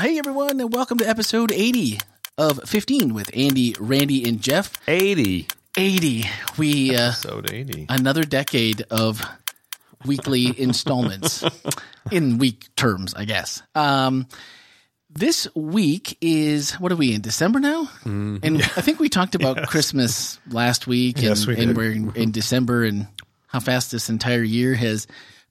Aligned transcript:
Hey, 0.00 0.18
everyone, 0.18 0.58
and 0.60 0.72
welcome 0.72 0.96
to 0.98 1.06
episode 1.06 1.52
80 1.52 1.98
of 2.38 2.58
15 2.66 3.12
with 3.12 3.30
Andy, 3.34 3.74
Randy, 3.78 4.26
and 4.26 4.40
Jeff. 4.40 4.72
80. 4.88 5.46
80. 5.76 6.24
We, 6.56 6.96
uh, 6.96 7.08
Episode 7.08 7.52
80. 7.52 7.86
another 7.90 8.24
decade 8.24 8.80
of 8.90 9.22
weekly 10.06 10.58
installments 10.58 11.44
in 12.10 12.38
week 12.38 12.74
terms, 12.76 13.12
I 13.12 13.26
guess. 13.26 13.62
Um, 13.74 14.26
this 15.10 15.46
week 15.54 16.16
is 16.22 16.72
what 16.74 16.92
are 16.92 16.96
we 16.96 17.12
in 17.12 17.20
December 17.20 17.60
now? 17.60 17.90
And 18.04 18.42
I 18.62 18.80
think 18.80 19.00
we 19.00 19.08
talked 19.10 19.34
about 19.34 19.68
Christmas 19.68 20.40
last 20.48 20.86
week, 20.86 21.16
and, 21.16 21.24
Yes, 21.26 21.46
we 21.46 21.58
and 21.58 21.76
we're 21.76 21.92
in, 21.92 22.16
in 22.16 22.30
December, 22.30 22.84
and 22.84 23.06
how 23.48 23.60
fast 23.60 23.90
this 23.90 24.08
entire 24.08 24.42
year 24.42 24.72
has 24.74 25.06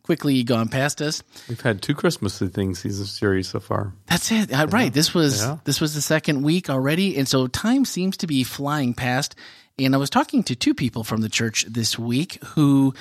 quickly 0.10 0.42
gone 0.42 0.68
past 0.70 1.04
us. 1.04 1.22
We've 1.48 1.62
had 1.62 1.84
two 1.84 1.94
Christmassy 1.94 2.48
things 2.48 2.80
season 2.80 3.06
series 3.06 3.48
so 3.48 3.60
far. 3.60 3.94
That's 4.08 4.32
it. 4.32 4.52
Uh, 4.52 4.66
right. 4.66 4.92
This 4.92 5.14
was 5.14 5.40
Yeah. 5.44 5.58
this 5.66 5.80
was 5.80 5.94
the 5.94 6.02
second 6.02 6.42
week 6.42 6.68
already, 6.68 7.16
and 7.16 7.28
so 7.28 7.46
time 7.46 7.86
seems 7.86 8.18
to 8.18 8.26
be 8.26 8.44
flying 8.44 8.96
past. 8.96 9.36
And 9.78 9.94
I 9.94 10.00
was 10.00 10.10
talking 10.10 10.42
to 10.46 10.56
two 10.56 10.74
people 10.74 11.04
from 11.04 11.22
the 11.22 11.30
church 11.30 11.64
this 11.70 12.00
week 12.00 12.44
who 12.56 12.96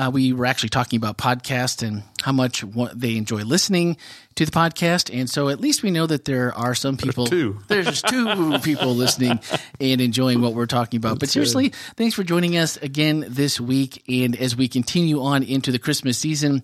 uh, 0.00 0.10
we 0.10 0.32
were 0.32 0.46
actually 0.46 0.70
talking 0.70 0.96
about 0.96 1.18
podcasts 1.18 1.86
and 1.86 2.02
how 2.22 2.32
much 2.32 2.64
they 2.94 3.16
enjoy 3.16 3.42
listening 3.42 3.98
to 4.34 4.46
the 4.46 4.50
podcast. 4.50 5.14
And 5.14 5.28
so 5.28 5.50
at 5.50 5.60
least 5.60 5.82
we 5.82 5.90
know 5.90 6.06
that 6.06 6.24
there 6.24 6.54
are 6.54 6.74
some 6.74 6.96
people. 6.96 7.26
two. 7.26 7.58
There's 7.68 8.00
two 8.00 8.58
people 8.60 8.94
listening 8.94 9.40
and 9.78 10.00
enjoying 10.00 10.40
what 10.40 10.54
we're 10.54 10.66
talking 10.66 10.96
about. 10.96 11.18
but 11.18 11.28
seriously, 11.28 11.74
thanks 11.96 12.14
for 12.14 12.24
joining 12.24 12.56
us 12.56 12.78
again 12.78 13.26
this 13.28 13.60
week. 13.60 14.02
And 14.08 14.34
as 14.36 14.56
we 14.56 14.68
continue 14.68 15.20
on 15.20 15.42
into 15.42 15.70
the 15.70 15.78
Christmas 15.78 16.16
season, 16.16 16.62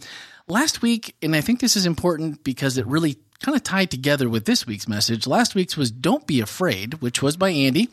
last 0.49 0.81
week, 0.81 1.15
and 1.21 1.37
I 1.37 1.43
think 1.43 1.61
this 1.61 1.77
is 1.77 1.85
important 1.85 2.43
because 2.43 2.79
it 2.79 2.87
really 2.87 3.19
kind 3.41 3.55
of 3.55 3.63
tied 3.63 3.91
together 3.91 4.31
with 4.31 4.47
this 4.47 4.67
week's 4.67 4.89
message. 4.89 5.27
Last 5.27 5.55
week's 5.55 5.77
was 5.77 5.91
Don't 5.91 6.27
Be 6.27 6.41
Afraid, 6.41 7.03
which 7.03 7.21
was 7.21 7.37
by 7.37 7.51
Andy, 7.51 7.91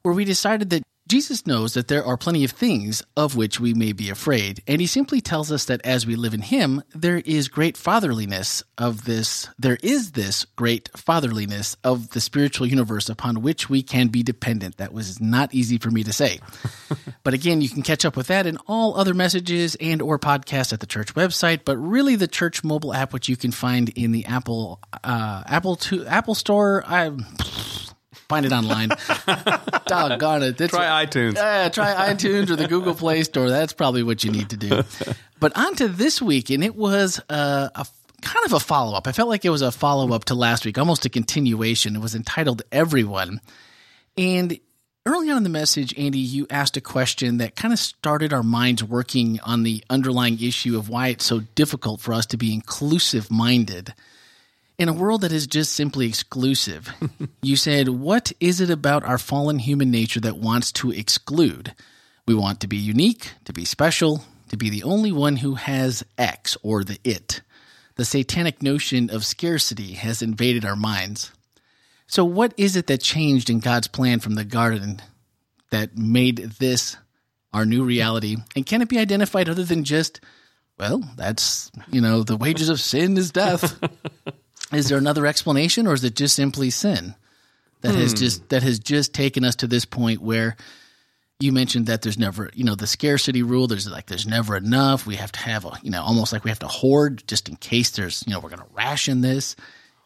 where 0.00 0.14
we 0.14 0.24
decided 0.24 0.70
that 0.70 0.82
Jesus 1.08 1.46
knows 1.46 1.72
that 1.72 1.88
there 1.88 2.04
are 2.04 2.18
plenty 2.18 2.44
of 2.44 2.50
things 2.50 3.02
of 3.16 3.34
which 3.34 3.58
we 3.58 3.72
may 3.72 3.92
be 3.92 4.10
afraid, 4.10 4.62
and 4.66 4.78
he 4.78 4.86
simply 4.86 5.22
tells 5.22 5.50
us 5.50 5.64
that 5.64 5.80
as 5.82 6.06
we 6.06 6.16
live 6.16 6.34
in 6.34 6.42
him, 6.42 6.82
there 6.94 7.22
is 7.24 7.48
great 7.48 7.78
fatherliness 7.78 8.62
of 8.76 9.06
this, 9.06 9.48
there 9.58 9.78
is 9.82 10.12
this 10.12 10.44
great 10.54 10.90
fatherliness 10.94 11.78
of 11.82 12.10
the 12.10 12.20
spiritual 12.20 12.66
universe 12.66 13.08
upon 13.08 13.40
which 13.40 13.70
we 13.70 13.82
can 13.82 14.08
be 14.08 14.22
dependent. 14.22 14.76
That 14.76 14.92
was 14.92 15.18
not 15.18 15.54
easy 15.54 15.78
for 15.78 15.90
me 15.90 16.04
to 16.04 16.12
say. 16.12 16.40
but 17.24 17.32
again, 17.32 17.62
you 17.62 17.70
can 17.70 17.82
catch 17.82 18.04
up 18.04 18.14
with 18.14 18.26
that 18.26 18.46
and 18.46 18.58
all 18.66 18.94
other 18.94 19.14
messages 19.14 19.76
and 19.80 20.02
or 20.02 20.18
podcasts 20.18 20.74
at 20.74 20.80
the 20.80 20.86
church 20.86 21.14
website, 21.14 21.60
but 21.64 21.78
really 21.78 22.16
the 22.16 22.28
church 22.28 22.62
mobile 22.62 22.92
app, 22.92 23.14
which 23.14 23.30
you 23.30 23.36
can 23.36 23.50
find 23.50 23.88
in 23.90 24.12
the 24.12 24.26
Apple, 24.26 24.78
uh, 25.02 25.42
Apple 25.46 25.76
to 25.76 26.04
Apple 26.06 26.34
store. 26.34 26.84
I 26.86 27.16
find 28.28 28.46
it 28.46 28.52
online. 28.52 28.88
Doggone 29.86 30.42
it. 30.42 30.58
That's 30.58 30.72
Try 30.72 31.04
iTunes. 31.06 31.36
uh, 31.36 31.70
try 31.70 31.94
iTunes 32.12 32.50
or 32.50 32.56
the 32.56 32.68
Google 32.68 32.94
Play 32.94 33.22
Store. 33.22 33.48
That's 33.48 33.72
probably 33.72 34.02
what 34.02 34.24
you 34.24 34.30
need 34.30 34.50
to 34.50 34.56
do. 34.56 34.82
But 35.40 35.56
on 35.56 35.74
to 35.76 35.88
this 35.88 36.20
week, 36.20 36.50
and 36.50 36.62
it 36.62 36.74
was 36.76 37.20
uh, 37.30 37.68
a 37.74 37.86
kind 38.22 38.46
of 38.46 38.52
a 38.52 38.60
follow 38.60 38.96
up. 38.96 39.06
I 39.06 39.12
felt 39.12 39.28
like 39.28 39.44
it 39.44 39.50
was 39.50 39.62
a 39.62 39.72
follow 39.72 40.12
up 40.12 40.26
to 40.26 40.34
last 40.34 40.64
week, 40.64 40.78
almost 40.78 41.04
a 41.06 41.08
continuation. 41.08 41.96
It 41.96 42.02
was 42.02 42.14
entitled 42.14 42.62
Everyone. 42.72 43.40
And 44.16 44.58
early 45.06 45.30
on 45.30 45.36
in 45.36 45.42
the 45.44 45.48
message, 45.48 45.96
Andy, 45.96 46.18
you 46.18 46.46
asked 46.50 46.76
a 46.76 46.80
question 46.80 47.38
that 47.38 47.54
kind 47.56 47.72
of 47.72 47.78
started 47.78 48.32
our 48.32 48.42
minds 48.42 48.82
working 48.82 49.38
on 49.44 49.62
the 49.62 49.82
underlying 49.88 50.42
issue 50.42 50.76
of 50.76 50.88
why 50.88 51.08
it's 51.08 51.24
so 51.24 51.40
difficult 51.54 52.00
for 52.00 52.12
us 52.12 52.26
to 52.26 52.36
be 52.36 52.52
inclusive 52.52 53.30
minded 53.30 53.94
in 54.78 54.88
a 54.88 54.92
world 54.92 55.22
that 55.22 55.32
is 55.32 55.46
just 55.46 55.72
simply 55.72 56.06
exclusive. 56.06 56.88
you 57.42 57.56
said, 57.56 57.88
What 57.88 58.32
is 58.40 58.60
it 58.60 58.70
about 58.70 59.04
our 59.04 59.18
fallen 59.18 59.58
human 59.58 59.90
nature 59.90 60.20
that 60.20 60.38
wants 60.38 60.72
to 60.72 60.92
exclude? 60.92 61.74
We 62.26 62.34
want 62.34 62.60
to 62.60 62.68
be 62.68 62.76
unique, 62.76 63.32
to 63.44 63.52
be 63.52 63.64
special, 63.64 64.24
to 64.48 64.56
be 64.56 64.70
the 64.70 64.84
only 64.84 65.12
one 65.12 65.36
who 65.36 65.54
has 65.54 66.04
X 66.16 66.56
or 66.62 66.84
the 66.84 66.98
it. 67.04 67.42
The 67.96 68.04
satanic 68.04 68.62
notion 68.62 69.10
of 69.10 69.24
scarcity 69.24 69.94
has 69.94 70.22
invaded 70.22 70.64
our 70.64 70.76
minds. 70.76 71.32
So, 72.06 72.24
what 72.24 72.54
is 72.56 72.76
it 72.76 72.86
that 72.86 73.02
changed 73.02 73.50
in 73.50 73.58
God's 73.58 73.88
plan 73.88 74.20
from 74.20 74.34
the 74.34 74.44
garden 74.44 75.02
that 75.70 75.96
made 75.96 76.38
this 76.58 76.96
our 77.52 77.66
new 77.66 77.84
reality? 77.84 78.36
And 78.54 78.64
can 78.64 78.82
it 78.82 78.88
be 78.88 78.98
identified 78.98 79.48
other 79.48 79.64
than 79.64 79.84
just, 79.84 80.20
well, 80.78 81.02
that's, 81.16 81.70
you 81.90 82.00
know, 82.00 82.22
the 82.22 82.36
wages 82.36 82.68
of 82.68 82.80
sin 82.80 83.18
is 83.18 83.30
death? 83.30 83.78
is 84.72 84.88
there 84.88 84.98
another 84.98 85.26
explanation 85.26 85.86
or 85.86 85.94
is 85.94 86.04
it 86.04 86.14
just 86.14 86.36
simply 86.36 86.70
sin 86.70 87.14
that 87.80 87.94
has 87.94 88.12
hmm. 88.12 88.18
just 88.18 88.48
that 88.48 88.62
has 88.62 88.78
just 88.78 89.14
taken 89.14 89.44
us 89.44 89.56
to 89.56 89.66
this 89.66 89.84
point 89.84 90.20
where 90.20 90.56
you 91.40 91.52
mentioned 91.52 91.86
that 91.86 92.02
there's 92.02 92.18
never 92.18 92.50
you 92.54 92.64
know 92.64 92.74
the 92.74 92.86
scarcity 92.86 93.42
rule 93.42 93.66
there's 93.66 93.88
like 93.88 94.06
there's 94.06 94.26
never 94.26 94.56
enough. 94.56 95.06
We 95.06 95.16
have 95.16 95.32
to 95.32 95.40
have 95.40 95.64
a 95.64 95.72
you 95.82 95.90
know 95.90 96.02
almost 96.02 96.32
like 96.32 96.44
we 96.44 96.50
have 96.50 96.58
to 96.60 96.68
hoard 96.68 97.22
just 97.26 97.48
in 97.48 97.56
case 97.56 97.90
there's 97.90 98.24
you 98.26 98.32
know 98.32 98.40
we're 98.40 98.50
going 98.50 98.62
to 98.62 98.74
ration 98.74 99.20
this. 99.20 99.56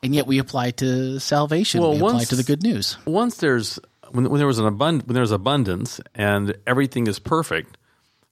And 0.05 0.17
yet 0.17 0.27
we 0.27 0.39
apply 0.39 0.73
to 0.73 1.21
salvation. 1.21 1.81
Well, 1.81 1.93
we 1.93 1.99
apply 1.99 2.12
once- 2.15 2.29
to 2.31 2.37
the 2.37 2.43
good 2.43 2.62
news. 2.62 2.97
Once 3.05 3.37
there's 3.37 3.79
when, 4.11 4.29
when 4.29 4.39
there 4.39 4.47
was 4.47 4.59
an 4.59 4.67
abund 4.67 5.06
when 5.06 5.15
there's 5.15 5.31
abundance 5.31 6.00
and 6.15 6.55
everything 6.67 7.06
is 7.06 7.19
perfect, 7.19 7.79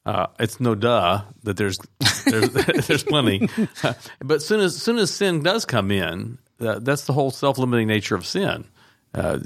uh, 0.07 0.27
it's 0.39 0.61
no 0.61 0.75
duh 0.75 1.23
that 1.43 1.57
there's 1.57 1.79
there's, 2.25 2.51
there's 2.87 3.05
plenty. 3.05 3.49
but 4.25 4.43
soon 4.43 4.61
as 4.61 4.81
soon 4.81 4.99
as 4.99 5.13
sin 5.13 5.43
does 5.43 5.65
come 5.65 5.91
in, 5.91 6.39
uh, 6.61 6.79
that's 6.81 7.05
the 7.05 7.13
whole 7.13 7.31
self 7.31 7.59
limiting 7.59 7.89
nature 7.89 8.15
of 8.15 8.27
sin. 8.27 8.67
Uh, 9.13 9.39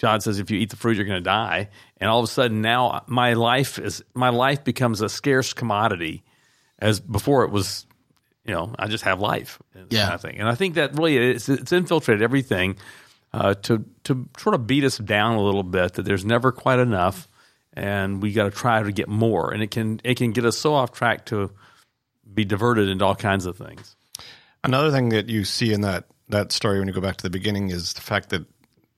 God 0.00 0.22
says, 0.22 0.38
if 0.38 0.50
you 0.50 0.58
eat 0.58 0.70
the 0.70 0.76
fruit, 0.76 0.96
you're 0.96 1.04
going 1.04 1.18
to 1.18 1.24
die. 1.24 1.68
And 1.98 2.08
all 2.08 2.20
of 2.20 2.24
a 2.24 2.28
sudden, 2.28 2.62
now 2.62 3.04
my 3.06 3.34
life 3.34 3.78
is 3.78 4.02
my 4.14 4.30
life 4.30 4.64
becomes 4.64 5.02
a 5.02 5.08
scarce 5.08 5.52
commodity, 5.52 6.24
as 6.78 7.00
before 7.00 7.44
it 7.44 7.50
was. 7.50 7.86
You 8.44 8.54
know, 8.54 8.74
I 8.78 8.86
just 8.86 9.04
have 9.04 9.20
life. 9.20 9.60
Yeah. 9.90 10.04
kind 10.04 10.14
of 10.14 10.20
thing. 10.22 10.38
And 10.38 10.48
I 10.48 10.54
think 10.54 10.76
that 10.76 10.98
really 10.98 11.18
it's, 11.18 11.50
it's 11.50 11.70
infiltrated 11.70 12.22
everything 12.22 12.78
uh, 13.34 13.52
to 13.54 13.84
to 14.04 14.26
sort 14.38 14.54
of 14.54 14.66
beat 14.66 14.84
us 14.84 14.96
down 14.96 15.36
a 15.36 15.42
little 15.42 15.62
bit. 15.62 15.94
That 15.94 16.04
there's 16.04 16.24
never 16.24 16.50
quite 16.50 16.78
enough, 16.78 17.27
and 17.78 18.22
we 18.22 18.32
got 18.32 18.44
to 18.44 18.50
try 18.50 18.82
to 18.82 18.92
get 18.92 19.08
more. 19.08 19.52
And 19.52 19.62
it 19.62 19.70
can 19.70 20.00
it 20.04 20.16
can 20.16 20.32
get 20.32 20.44
us 20.44 20.58
so 20.58 20.74
off 20.74 20.92
track 20.92 21.26
to 21.26 21.50
be 22.32 22.44
diverted 22.44 22.88
into 22.88 23.04
all 23.04 23.14
kinds 23.14 23.46
of 23.46 23.56
things. 23.56 23.96
Another 24.64 24.90
thing 24.90 25.10
that 25.10 25.28
you 25.28 25.44
see 25.44 25.72
in 25.72 25.82
that 25.82 26.06
that 26.28 26.52
story 26.52 26.78
when 26.78 26.88
you 26.88 26.94
go 26.94 27.00
back 27.00 27.16
to 27.16 27.22
the 27.22 27.30
beginning 27.30 27.70
is 27.70 27.92
the 27.94 28.00
fact 28.00 28.30
that 28.30 28.44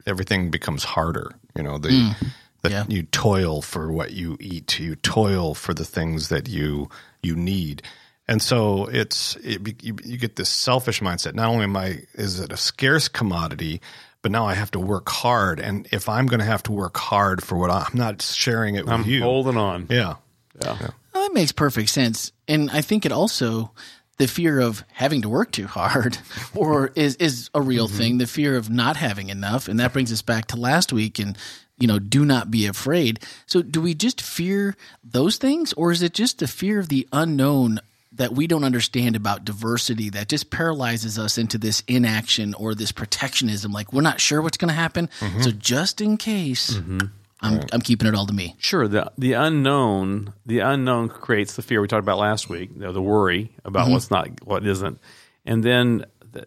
everything 0.07 0.51
becomes 0.51 0.83
harder. 0.83 1.31
You 1.57 1.63
know, 1.63 1.79
the 1.79 1.89
mm. 1.89 2.17
that 2.63 2.73
Yeah. 2.73 2.85
you 2.89 3.03
toil 3.05 3.63
for 3.63 3.93
what 3.93 4.13
you 4.13 4.37
eat, 4.41 4.79
you 4.79 4.97
toil 4.97 5.55
for 5.55 5.75
the 5.75 5.85
things 5.85 6.29
that 6.29 6.49
you 6.49 6.89
you 7.23 7.37
need. 7.37 7.83
And 8.27 8.41
so 8.41 8.87
it's 8.87 9.37
it, 9.37 9.83
you, 9.83 9.97
you 10.05 10.17
get 10.17 10.37
this 10.37 10.49
selfish 10.49 11.01
mindset. 11.01 11.35
Not 11.35 11.49
only 11.49 11.65
am 11.65 11.77
I 11.77 12.03
is 12.15 12.41
it 12.41 12.53
a 12.53 12.57
scarce 12.57 13.09
commodity, 13.09 13.81
but 14.23 14.33
now 14.33 14.47
I 14.47 14.55
have 14.55 14.71
to 14.73 14.81
work 14.81 15.09
hard. 15.09 15.61
And 15.61 15.89
if 15.93 16.09
I'm 16.09 16.27
going 16.27 16.41
to 16.41 16.47
have 16.47 16.63
to 16.65 16.73
work 16.73 16.97
hard 16.97 17.43
for 17.43 17.57
what 17.57 17.71
I, 17.71 17.87
I'm 17.91 17.99
not 17.99 18.23
sharing 18.23 18.75
it 18.75 18.85
with 18.85 18.93
I'm 18.93 19.05
you. 19.05 19.23
holding 19.23 19.57
on. 19.57 19.87
Yeah. 19.91 20.17
Yeah. 20.63 20.77
Well, 21.15 21.25
that 21.29 21.33
makes 21.33 21.53
perfect 21.53 21.89
sense. 21.89 22.33
And 22.47 22.71
I 22.71 22.83
think 22.83 23.07
it 23.07 23.13
also 23.13 23.73
the 24.19 24.29
fear 24.29 24.61
of 24.61 24.85
having 24.93 25.23
to 25.23 25.29
work 25.29 25.51
too 25.51 25.67
hard 25.67 26.19
or 26.55 26.93
is 26.95 27.17
is 27.17 27.51
a 27.55 27.63
real 27.63 27.89
mm-hmm. 27.89 27.97
thing, 27.97 28.19
the 28.19 28.27
fear 28.27 28.57
of 28.57 28.69
not 28.69 28.97
having 28.97 29.31
enough. 29.31 29.69
And 29.69 29.81
that 29.81 29.93
brings 29.93 30.13
us 30.13 30.23
back 30.23 30.47
to 30.49 30.57
last 30.57 30.93
week 30.93 31.19
and 31.19 31.37
you 31.79 31.87
know, 31.87 31.99
do 31.99 32.27
not 32.27 32.51
be 32.51 32.67
afraid. 32.67 33.21
So 33.47 33.63
do 33.63 33.81
we 33.81 33.95
just 33.95 34.21
fear 34.21 34.77
those 35.03 35.39
things 35.39 35.73
or 35.73 35.91
is 35.91 36.03
it 36.03 36.13
just 36.13 36.39
the 36.39 36.47
fear 36.47 36.79
of 36.79 36.91
the 36.91 37.09
unknown 37.11 37.81
that 38.13 38.33
we 38.33 38.47
don't 38.47 38.65
understand 38.65 39.15
about 39.15 39.45
diversity 39.45 40.11
that 40.11 40.29
just 40.29 40.51
paralyzes 40.51 41.19
us 41.19 41.39
into 41.39 41.59
this 41.59 41.83
inaction 41.87 42.55
or 42.55 42.75
this 42.75 42.91
protectionism 42.91 43.73
like 43.73 43.93
we're 43.93 44.03
not 44.03 44.21
sure 44.21 44.43
what's 44.43 44.57
going 44.57 44.69
to 44.69 44.75
happen. 44.75 45.09
Mm-hmm. 45.21 45.43
So 45.43 45.53
just 45.53 46.01
in 46.01 46.17
case 46.17 46.75
mm-hmm. 46.75 46.99
I'm 47.43 47.61
I'm 47.73 47.81
keeping 47.81 48.07
it 48.09 48.15
all 48.15 48.27
to 48.27 48.33
me. 48.33 48.55
Sure, 48.59 48.87
the 48.87 49.13
the 49.17 49.35
unknown, 49.35 50.35
the 50.45 50.59
unknown 50.59 51.09
creates 51.09 51.57
the 51.57 51.63
fear 51.63 51.81
we 51.81 51.89
talked 51.89 52.03
about 52.03 52.19
last 52.19 52.49
week. 52.49 52.71
You 52.75 52.81
know, 52.81 52.93
the 52.93 53.03
worry 53.03 53.55
about 53.65 53.85
mm-hmm. 53.85 53.93
what's 53.95 54.11
not, 54.11 54.45
what 54.45 54.67
isn't, 54.67 55.01
and 55.47 55.65
then 55.65 56.05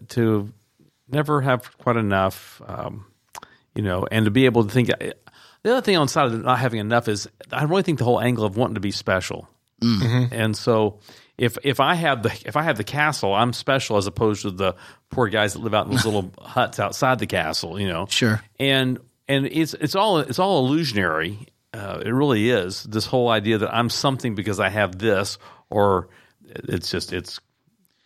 to 0.09 0.53
never 1.07 1.41
have 1.41 1.77
quite 1.79 1.97
enough, 1.97 2.61
um, 2.67 3.05
you 3.75 3.81
know, 3.81 4.07
and 4.11 4.25
to 4.25 4.31
be 4.31 4.45
able 4.45 4.65
to 4.65 4.69
think. 4.69 4.89
Uh, 4.89 5.13
the 5.63 5.71
other 5.71 5.81
thing 5.81 5.95
on 5.95 6.07
the 6.07 6.11
side 6.11 6.25
of 6.25 6.43
not 6.43 6.59
having 6.59 6.79
enough 6.79 7.07
is 7.07 7.27
I 7.51 7.63
really 7.63 7.83
think 7.83 7.97
the 7.97 8.05
whole 8.05 8.19
angle 8.19 8.45
of 8.45 8.57
wanting 8.57 8.75
to 8.75 8.81
be 8.81 8.91
special, 8.91 9.47
and 10.31 10.55
so 10.55 10.99
if 11.37 11.57
if 11.63 11.79
I 11.79 11.95
have 11.95 12.23
the 12.23 12.29
if 12.45 12.55
I 12.55 12.63
have 12.63 12.77
the 12.77 12.83
castle, 12.83 13.33
I'm 13.33 13.53
special 13.53 13.97
as 13.97 14.07
opposed 14.07 14.43
to 14.43 14.51
the 14.51 14.75
poor 15.09 15.27
guys 15.29 15.53
that 15.53 15.59
live 15.59 15.73
out 15.73 15.85
in 15.85 15.91
those 15.91 16.05
little 16.05 16.31
huts 16.41 16.79
outside 16.79 17.19
the 17.19 17.27
castle. 17.27 17.79
You 17.79 17.87
know, 17.87 18.05
Sure. 18.09 18.41
and 18.59 18.99
and 19.27 19.45
it's 19.47 19.73
it's 19.73 19.95
all 19.95 20.19
it's 20.19 20.39
all 20.39 20.65
illusionary. 20.65 21.47
Uh, 21.73 22.01
it 22.05 22.11
really 22.11 22.49
is 22.51 22.83
this 22.83 23.07
whole 23.07 23.29
idea 23.29 23.57
that 23.57 23.73
I'm 23.73 23.89
something 23.89 24.35
because 24.35 24.59
I 24.59 24.69
have 24.69 24.99
this, 24.99 25.39
or 25.71 26.09
it's 26.45 26.91
just 26.91 27.11
it's 27.13 27.39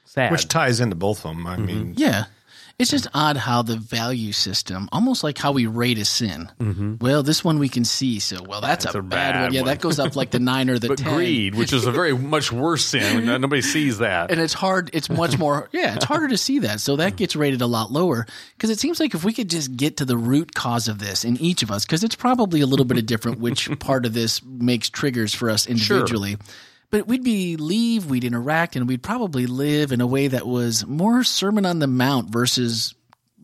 sad. 0.05 0.31
Which 0.31 0.47
ties 0.47 0.79
into 0.79 0.95
both 0.95 1.25
of 1.25 1.35
them. 1.35 1.45
I 1.45 1.57
mean, 1.57 1.93
Yeah. 1.97 2.25
It's 2.79 2.91
just 2.91 3.07
odd 3.11 3.37
how 3.37 3.63
the 3.63 3.75
value 3.75 4.31
system, 4.31 4.87
almost 4.91 5.23
like 5.23 5.39
how 5.39 5.51
we 5.51 5.65
rate 5.65 5.97
a 5.97 6.05
sin. 6.05 6.47
Mm-hmm. 6.59 6.97
Well, 7.01 7.23
this 7.23 7.43
one 7.43 7.57
we 7.57 7.69
can 7.69 7.83
see, 7.83 8.19
so 8.19 8.43
well 8.43 8.61
that's, 8.61 8.85
That's 8.85 8.95
a, 8.95 8.99
a 8.99 9.01
bad, 9.01 9.31
bad 9.33 9.43
one. 9.45 9.53
Yeah, 9.53 9.63
that 9.63 9.81
goes 9.81 9.97
up 9.97 10.15
like 10.15 10.29
the 10.29 10.37
nine 10.53 10.69
or 10.69 10.77
the 10.77 10.89
But 10.89 10.99
ten. 10.99 11.15
greed, 11.15 11.55
which 11.55 11.73
is 11.73 11.87
a 11.87 11.91
very 11.91 12.15
much 12.15 12.51
worse 12.51 12.85
sin, 12.85 13.25
nobody 13.41 13.63
sees 13.63 13.97
that. 13.97 14.29
and 14.29 14.39
it's 14.39 14.53
hard 14.53 14.91
it's 14.93 15.09
much 15.09 15.39
more 15.39 15.69
yeah 15.71 15.95
it's 15.95 16.05
harder 16.05 16.27
to 16.27 16.37
see 16.37 16.59
that 16.59 16.79
so 16.79 16.97
that 16.97 17.15
gets 17.15 17.35
rated 17.35 17.61
a 17.61 17.65
lot 17.67 17.91
lower 17.91 18.27
because 18.55 18.69
it 18.69 18.77
seems 18.77 18.99
like 18.99 19.15
if 19.15 19.23
we 19.23 19.33
could 19.33 19.49
just 19.49 19.75
get 19.75 19.97
to 19.97 20.05
the 20.05 20.15
root 20.17 20.53
cause 20.53 20.87
of 20.87 20.99
this 20.99 21.25
in 21.25 21.35
each 21.37 21.63
of 21.63 21.71
us 21.71 21.83
because 21.83 22.03
it's 22.03 22.15
probably 22.15 22.61
a 22.61 22.67
little 22.67 22.85
bit 22.85 22.99
of 22.99 23.07
different 23.07 23.39
which 23.39 23.67
part 23.79 24.05
of 24.05 24.13
this 24.13 24.43
makes 24.43 24.87
triggers 24.87 25.33
for 25.33 25.49
us 25.49 25.65
individually 25.65 26.37
but 26.89 27.07
we'd 27.07 27.23
believe 27.23 28.05
we'd 28.05 28.23
interact 28.23 28.75
and 28.75 28.87
we'd 28.87 29.03
probably 29.03 29.45
live 29.47 29.91
in 29.91 30.01
a 30.01 30.07
way 30.07 30.27
that 30.27 30.45
was 30.47 30.85
more 30.85 31.23
sermon 31.23 31.65
on 31.65 31.79
the 31.79 31.87
mount 31.87 32.29
versus 32.29 32.93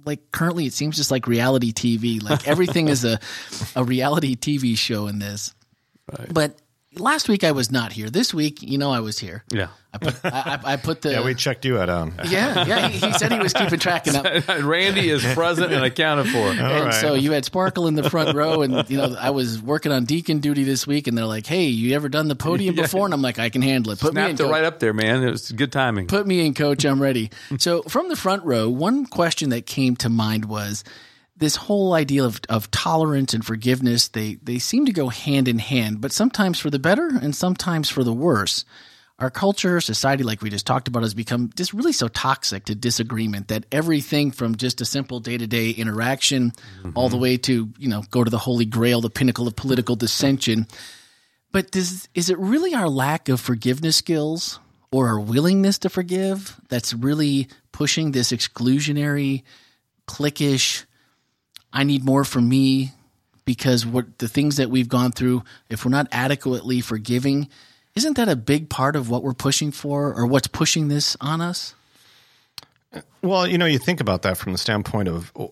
like 0.06 0.32
currently 0.32 0.66
it 0.66 0.74
seems 0.74 0.96
just 0.98 1.12
like 1.12 1.28
reality 1.28 1.72
tv 1.72 2.22
like 2.22 2.48
everything 2.48 2.90
is 2.90 3.06
a, 3.06 3.20
a 3.76 3.84
reality 3.84 4.36
tv 4.36 4.78
show 4.78 5.08
in 5.08 5.20
this 5.20 5.54
Right. 6.20 6.34
but 6.34 6.58
last 6.98 7.28
week 7.28 7.44
i 7.44 7.52
was 7.52 7.72
not 7.72 7.92
here 7.92 8.10
this 8.10 8.34
week 8.34 8.62
you 8.62 8.78
know 8.78 8.92
i 8.92 9.00
was 9.00 9.20
here 9.20 9.44
yeah. 9.52 9.68
I 9.94 9.98
put, 10.00 10.26
I, 10.26 10.30
I 10.30 10.74
I 10.74 10.76
put 10.78 11.02
the 11.04 11.12
Yeah, 11.12 11.24
we 11.24 11.36
checked 11.36 11.66
you 11.66 11.78
out 11.78 11.88
on. 11.88 12.20
Um, 12.20 12.20
yeah, 12.28 12.66
yeah. 12.66 12.88
He, 12.88 12.98
he 13.06 13.14
said 13.14 13.32
he 13.32 13.38
was 13.38 13.54
keeping 13.54 13.78
track 13.78 14.08
of 14.08 14.14
that. 14.14 14.62
Randy 14.64 15.10
is 15.10 15.24
present 15.34 15.72
and 15.72 15.86
accounted 15.86 16.32
for. 16.32 16.50
And 16.50 16.60
right. 16.60 16.94
so 16.94 17.14
you 17.14 17.32
had 17.32 17.46
Sparkle 17.46 17.86
in 17.86 17.94
the 17.94 18.10
front 18.10 18.36
row, 18.36 18.64
and 18.64 18.90
you 18.90 18.98
know 18.98 19.16
I 19.20 19.30
was 19.30 19.62
working 19.62 19.92
on 19.92 20.06
deacon 20.06 20.40
duty 20.40 20.64
this 20.64 20.88
week, 20.88 21.06
and 21.08 21.16
they're 21.16 21.28
like, 21.28 21.46
"Hey, 21.46 21.66
you 21.66 21.94
ever 21.96 22.10
done 22.10 22.28
the 22.28 22.36
podium 22.36 22.76
before?" 22.76 23.06
And 23.06 23.14
I'm 23.14 23.22
like, 23.22 23.38
"I 23.38 23.50
can 23.50 23.62
handle 23.62 23.92
it. 23.92 24.00
Put 24.00 24.16
me 24.16 24.24
in, 24.24 24.30
it 24.32 24.38
coach. 24.38 24.50
right 24.50 24.64
up 24.64 24.80
there, 24.80 24.94
man. 24.94 25.22
It 25.22 25.30
was 25.30 25.52
good 25.52 25.72
timing. 25.72 26.08
Put 26.08 26.26
me 26.26 26.44
in, 26.44 26.56
coach. 26.56 26.86
I'm 26.86 27.02
ready." 27.02 27.30
so 27.60 27.84
from 27.84 28.10
the 28.10 28.16
front 28.16 28.44
row, 28.46 28.70
one 28.70 29.06
question 29.06 29.50
that 29.50 29.68
came 29.68 29.96
to 29.98 30.10
mind 30.10 30.46
was 30.46 30.84
this 31.36 31.56
whole 31.56 31.94
idea 31.94 32.24
of, 32.24 32.40
of 32.50 32.70
tolerance 32.72 33.34
and 33.34 33.46
forgiveness. 33.46 34.10
They 34.10 34.36
they 34.36 34.60
seem 34.60 34.86
to 34.86 34.94
go 34.94 35.10
hand 35.10 35.48
in 35.48 35.60
hand, 35.60 36.02
but 36.02 36.12
sometimes 36.12 36.60
for 36.60 36.70
the 36.70 36.80
better 36.80 37.08
and 37.22 37.36
sometimes 37.36 37.90
for 37.90 38.04
the 38.04 38.14
worse. 38.14 38.66
Our 39.20 39.30
culture, 39.30 39.80
society, 39.80 40.24
like 40.24 40.42
we 40.42 40.50
just 40.50 40.66
talked 40.66 40.88
about, 40.88 41.04
has 41.04 41.14
become 41.14 41.52
just 41.56 41.72
really 41.72 41.94
so 41.94 42.08
toxic 42.08 42.66
to 42.66 42.76
disagreement 42.76 43.48
that 43.50 43.66
everything 43.72 44.32
from 44.32 44.56
just 44.56 44.82
a 44.82 44.86
simple 44.86 45.20
day 45.20 45.38
to 45.38 45.46
day 45.46 45.70
interaction 45.70 46.52
mm-hmm. 46.52 46.92
all 46.96 47.10
the 47.10 47.18
way 47.18 47.38
to, 47.38 47.70
you 47.78 47.88
know, 47.88 48.04
go 48.10 48.24
to 48.24 48.30
the 48.30 48.40
holy 48.40 48.66
grail, 48.66 49.02
the 49.02 49.12
pinnacle 49.12 49.48
of 49.48 49.56
political 49.56 49.96
dissension. 49.96 50.68
But 51.52 51.70
does, 51.72 52.10
is 52.16 52.32
it 52.32 52.40
really 52.40 52.74
our 52.74 52.90
lack 52.90 53.30
of 53.30 53.40
forgiveness 53.40 53.98
skills 53.98 54.60
or 54.92 55.08
our 55.08 55.20
willingness 55.20 55.78
to 55.80 55.90
forgive 55.90 56.60
that's 56.68 56.94
really 56.94 57.48
pushing 57.72 58.12
this 58.12 58.32
exclusionary, 58.32 59.44
cliquish, 60.08 60.86
I 61.74 61.84
need 61.84 62.06
more 62.06 62.24
for 62.24 62.40
me 62.40 62.92
because 63.46 63.86
what 63.86 64.20
the 64.20 64.28
things 64.28 64.58
that 64.58 64.70
we've 64.70 64.88
gone 64.88 65.12
through, 65.12 65.44
if 65.70 65.84
we're 65.84 65.92
not 65.92 66.08
adequately 66.12 66.80
forgiving, 66.80 67.50
isn't 67.96 68.16
that 68.16 68.30
a 68.30 68.36
big 68.36 68.70
part 68.70 68.96
of 68.96 69.10
what 69.10 69.24
we're 69.24 69.34
pushing 69.34 69.72
for 69.72 70.14
or 70.14 70.26
what's 70.26 70.48
pushing 70.48 70.88
this 70.88 71.18
on 71.20 71.42
us? 71.42 71.74
Well, 73.24 73.48
you 73.48 73.58
know, 73.58 73.66
you 73.66 73.80
think 73.80 74.00
about 74.00 74.22
that 74.22 74.38
from 74.38 74.52
the 74.52 74.58
standpoint 74.58 75.08
of 75.08 75.32
uh, 75.36 75.48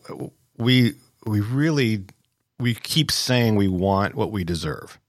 we 0.58 0.94
we 1.26 1.42
really 1.42 2.04
we 2.60 2.76
keep 2.76 3.12
saying 3.12 3.56
we 3.56 3.68
want 3.68 4.14
what 4.14 4.32
we 4.32 4.44
deserve. 4.44 5.00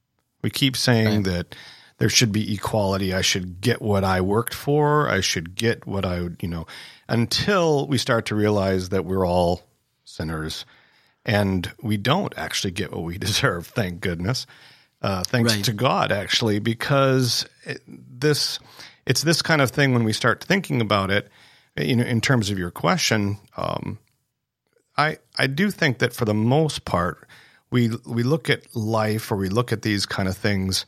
We 0.41 0.49
keep 0.49 0.75
saying 0.75 1.23
that 1.23 1.55
there 1.99 2.09
should 2.09 2.31
be 2.31 2.53
equality. 2.53 3.13
I 3.13 3.21
should 3.21 3.61
get 3.61 3.81
what 3.81 4.03
I 4.03 4.19
worked 4.19 4.53
for. 4.53 5.07
I 5.07 5.21
should 5.21 5.55
get 5.55 5.85
what 5.85 6.05
I, 6.05 6.29
you 6.41 6.49
know, 6.49 6.65
until 7.07 7.87
we 7.87 7.97
start 7.97 8.25
to 8.25 8.35
realize 8.35 8.89
that 8.89 9.05
we're 9.05 9.25
all 9.25 9.61
sinners 10.03 10.65
and 11.25 11.71
we 11.81 11.97
don't 11.97 12.33
actually 12.37 12.71
get 12.71 12.91
what 12.91 13.03
we 13.03 13.17
deserve. 13.29 13.67
Thank 13.67 14.01
goodness. 14.01 14.45
Uh, 15.01 15.23
thanks 15.23 15.53
Right. 15.55 15.65
to 15.65 15.73
God, 15.73 16.11
actually, 16.11 16.59
because 16.59 17.45
it, 17.65 17.81
this 17.87 18.59
it's 19.05 19.23
this 19.23 19.41
kind 19.41 19.61
of 19.61 19.69
thing 19.69 19.93
when 19.93 20.05
we 20.05 20.13
start 20.13 20.43
thinking 20.43 20.79
about 20.79 21.11
it. 21.11 21.29
You 21.75 21.95
know, 21.97 22.03
in 22.05 22.21
terms 22.21 22.49
of 22.49 22.57
your 22.57 22.71
question, 22.71 23.37
um, 23.57 23.99
I 24.97 25.17
I 25.37 25.47
do 25.47 25.71
think 25.71 25.97
that 25.99 26.13
for 26.13 26.25
the 26.25 26.33
most 26.33 26.85
part, 26.85 27.27
we 27.69 27.89
we 28.05 28.23
look 28.23 28.49
at 28.49 28.73
life 28.75 29.31
or 29.31 29.35
we 29.35 29.49
look 29.49 29.73
at 29.73 29.81
these 29.81 30.05
kind 30.05 30.29
of 30.29 30.37
things 30.37 30.85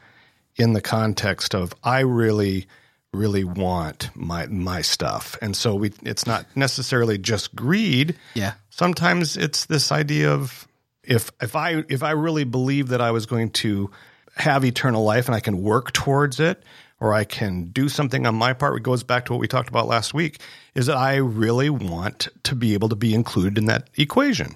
in 0.56 0.74
the 0.74 0.82
context 0.82 1.54
of 1.54 1.74
I 1.84 2.00
really 2.00 2.68
really 3.16 3.44
want 3.44 4.10
my 4.16 4.46
my 4.48 4.82
stuff, 4.82 5.38
and 5.42 5.56
so 5.56 5.76
we 5.76 5.92
it's 6.04 6.28
not 6.28 6.46
necessarily 6.56 7.18
just 7.18 7.56
greed. 7.56 8.16
Yeah. 8.34 8.54
Sometimes 8.70 9.38
it's 9.38 9.66
this 9.66 9.92
idea 9.92 10.32
of 10.32 10.68
if 11.04 11.32
if 11.42 11.56
I 11.56 11.84
if 11.90 12.04
I 12.04 12.12
really 12.12 12.44
believe 12.44 12.90
that 12.90 13.02
I 13.02 13.12
was 13.12 13.26
going 13.26 13.52
to 13.52 13.90
have 14.36 14.66
eternal 14.66 15.04
life 15.04 15.28
and 15.28 15.36
I 15.36 15.40
can 15.40 15.62
work 15.62 15.94
towards 15.94 16.40
it 16.40 16.64
or 17.00 17.14
I 17.14 17.24
can 17.24 17.66
do 17.66 17.90
something 17.90 18.26
on 18.26 18.36
my 18.36 18.54
part, 18.54 18.78
it 18.78 18.84
goes 18.84 19.04
back 19.04 19.26
to 19.26 19.34
what 19.34 19.40
we 19.40 19.48
talked 19.48 19.70
about 19.70 19.88
last 19.88 20.14
week, 20.14 20.40
is 20.76 20.86
that 20.86 20.98
I 20.98 21.16
really 21.16 21.70
want 21.70 22.30
to 22.44 22.56
be 22.56 22.74
able 22.74 22.90
to 22.90 22.96
be 22.96 23.14
included 23.14 23.58
in 23.58 23.66
that 23.66 23.90
equation. 23.96 24.56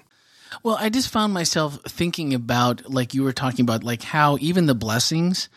Well, 0.62 0.76
I 0.78 0.88
just 0.88 1.10
found 1.10 1.32
myself 1.32 1.78
thinking 1.86 2.34
about, 2.34 2.90
like 2.90 3.14
you 3.14 3.22
were 3.22 3.32
talking 3.32 3.62
about, 3.62 3.84
like 3.84 4.02
how 4.02 4.36
even 4.40 4.66
the 4.66 4.74
blessings 4.74 5.48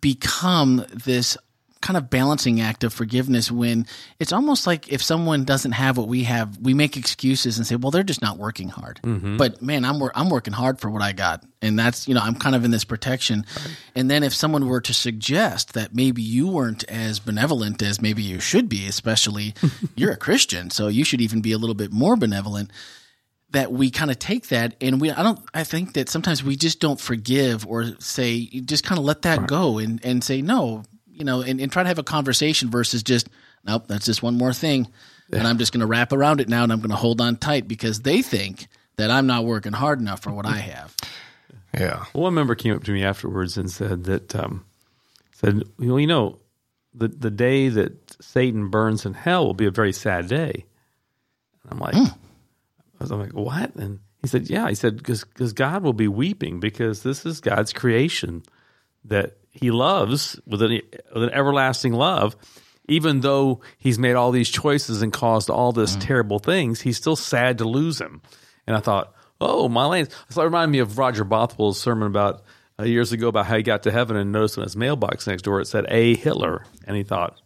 become 0.00 0.84
this 0.92 1.36
kind 1.84 1.98
of 1.98 2.08
balancing 2.08 2.62
act 2.62 2.82
of 2.82 2.94
forgiveness 2.94 3.52
when 3.52 3.86
it's 4.18 4.32
almost 4.32 4.66
like 4.66 4.90
if 4.90 5.02
someone 5.02 5.44
doesn't 5.44 5.72
have 5.72 5.98
what 5.98 6.08
we 6.08 6.22
have, 6.22 6.56
we 6.56 6.72
make 6.72 6.96
excuses 6.96 7.58
and 7.58 7.66
say, 7.66 7.76
well, 7.76 7.90
they're 7.90 8.02
just 8.02 8.22
not 8.22 8.38
working 8.38 8.70
hard. 8.70 9.00
Mm-hmm. 9.02 9.36
But 9.36 9.60
man, 9.60 9.84
I'm, 9.84 10.02
I'm 10.14 10.30
working 10.30 10.54
hard 10.54 10.80
for 10.80 10.88
what 10.88 11.02
I 11.02 11.12
got. 11.12 11.44
And 11.60 11.78
that's, 11.78 12.08
you 12.08 12.14
know, 12.14 12.22
I'm 12.22 12.36
kind 12.36 12.56
of 12.56 12.64
in 12.64 12.70
this 12.70 12.84
protection. 12.84 13.44
And 13.94 14.10
then 14.10 14.22
if 14.22 14.34
someone 14.34 14.66
were 14.66 14.80
to 14.80 14.94
suggest 14.94 15.74
that 15.74 15.94
maybe 15.94 16.22
you 16.22 16.48
weren't 16.48 16.84
as 16.84 17.20
benevolent 17.20 17.82
as 17.82 18.00
maybe 18.00 18.22
you 18.22 18.40
should 18.40 18.70
be, 18.70 18.86
especially 18.86 19.54
you're 19.94 20.12
a 20.12 20.16
Christian, 20.16 20.70
so 20.70 20.88
you 20.88 21.04
should 21.04 21.20
even 21.20 21.42
be 21.42 21.52
a 21.52 21.58
little 21.58 21.74
bit 21.74 21.92
more 21.92 22.16
benevolent 22.16 22.70
that 23.50 23.70
we 23.70 23.90
kind 23.90 24.10
of 24.10 24.18
take 24.18 24.48
that 24.48 24.74
and 24.80 25.00
we 25.00 25.12
I 25.12 25.22
don't 25.22 25.38
I 25.52 25.62
think 25.62 25.92
that 25.92 26.08
sometimes 26.08 26.42
we 26.42 26.56
just 26.56 26.80
don't 26.80 26.98
forgive 26.98 27.64
or 27.66 27.84
say 28.00 28.46
just 28.46 28.82
kind 28.82 28.98
of 28.98 29.04
let 29.04 29.22
that 29.22 29.46
go 29.46 29.78
and 29.78 30.04
and 30.04 30.24
say 30.24 30.42
no 30.42 30.82
you 31.14 31.24
know 31.24 31.40
and, 31.40 31.60
and 31.60 31.70
try 31.72 31.82
to 31.82 31.88
have 31.88 31.98
a 31.98 32.04
conversation 32.04 32.70
versus 32.70 33.02
just 33.02 33.28
nope 33.64 33.86
that's 33.86 34.06
just 34.06 34.22
one 34.22 34.36
more 34.36 34.52
thing 34.52 34.88
and 35.32 35.46
I'm 35.46 35.58
just 35.58 35.72
going 35.72 35.80
to 35.80 35.86
wrap 35.86 36.12
around 36.12 36.40
it 36.40 36.48
now 36.48 36.62
and 36.62 36.72
I'm 36.72 36.80
going 36.80 36.90
to 36.90 36.96
hold 36.96 37.20
on 37.20 37.36
tight 37.36 37.66
because 37.66 38.00
they 38.00 38.22
think 38.22 38.68
that 38.96 39.10
I'm 39.10 39.26
not 39.26 39.44
working 39.44 39.72
hard 39.72 39.98
enough 39.98 40.22
for 40.22 40.32
what 40.32 40.46
I 40.46 40.58
have 40.58 40.94
Yeah. 41.72 42.04
Well, 42.12 42.24
one 42.24 42.34
member 42.34 42.54
came 42.54 42.74
up 42.74 42.84
to 42.84 42.92
me 42.92 43.02
afterwards 43.02 43.56
and 43.56 43.70
said 43.70 44.04
that 44.04 44.34
um, 44.36 44.64
said, 45.32 45.64
well, 45.78 45.98
you 45.98 46.06
know, 46.06 46.38
the 46.94 47.08
the 47.08 47.30
day 47.30 47.68
that 47.68 48.16
Satan 48.22 48.68
burns 48.68 49.04
in 49.04 49.14
hell 49.14 49.46
will 49.46 49.54
be 49.54 49.66
a 49.66 49.70
very 49.70 49.92
sad 49.92 50.28
day. 50.28 50.64
And 51.62 51.72
I'm 51.72 51.78
like, 51.78 51.94
I 51.96 52.14
was 53.00 53.10
I'm 53.10 53.20
like, 53.20 53.32
what? 53.32 53.74
And 53.74 54.00
he 54.22 54.28
said, 54.28 54.48
yeah. 54.48 54.68
He 54.68 54.74
said 54.74 54.96
because 54.96 55.52
God 55.52 55.82
will 55.82 55.92
be 55.92 56.08
weeping 56.08 56.60
because 56.60 57.02
this 57.02 57.26
is 57.26 57.40
God's 57.40 57.72
creation 57.72 58.44
that 59.04 59.36
He 59.54 59.70
loves 59.70 60.38
with 60.46 60.62
an 60.62 60.80
with 61.14 61.22
an 61.22 61.30
everlasting 61.30 61.92
love. 61.92 62.36
Even 62.86 63.20
though 63.20 63.60
He's 63.78 63.98
made 63.98 64.14
all 64.14 64.30
these 64.30 64.50
choices 64.50 65.00
and 65.00 65.12
caused 65.12 65.48
all 65.48 65.72
this 65.72 65.96
terrible 65.96 66.38
things, 66.38 66.82
He's 66.82 66.98
still 66.98 67.16
sad 67.16 67.58
to 67.58 67.64
lose 67.64 68.00
him. 68.00 68.20
And 68.66 68.76
I 68.76 68.80
thought, 68.80 69.14
oh 69.40 69.68
my 69.68 69.86
lands! 69.86 70.14
So 70.28 70.42
it 70.42 70.46
reminded 70.46 70.72
me 70.72 70.78
of 70.80 70.98
Roger 70.98 71.24
Bothwell's 71.24 71.80
sermon 71.80 72.08
about 72.08 72.42
uh, 72.78 72.84
years 72.84 73.12
ago 73.12 73.28
about 73.28 73.46
how 73.46 73.56
he 73.56 73.62
got 73.62 73.84
to 73.84 73.92
heaven 73.92 74.16
and 74.16 74.32
noticed 74.32 74.56
in 74.56 74.64
his 74.64 74.76
mailbox 74.76 75.26
next 75.26 75.42
door 75.42 75.60
it 75.60 75.66
said 75.66 75.86
A 75.88 76.16
Hitler, 76.16 76.64
and 76.86 76.96
he 76.96 77.02
thought, 77.02 77.40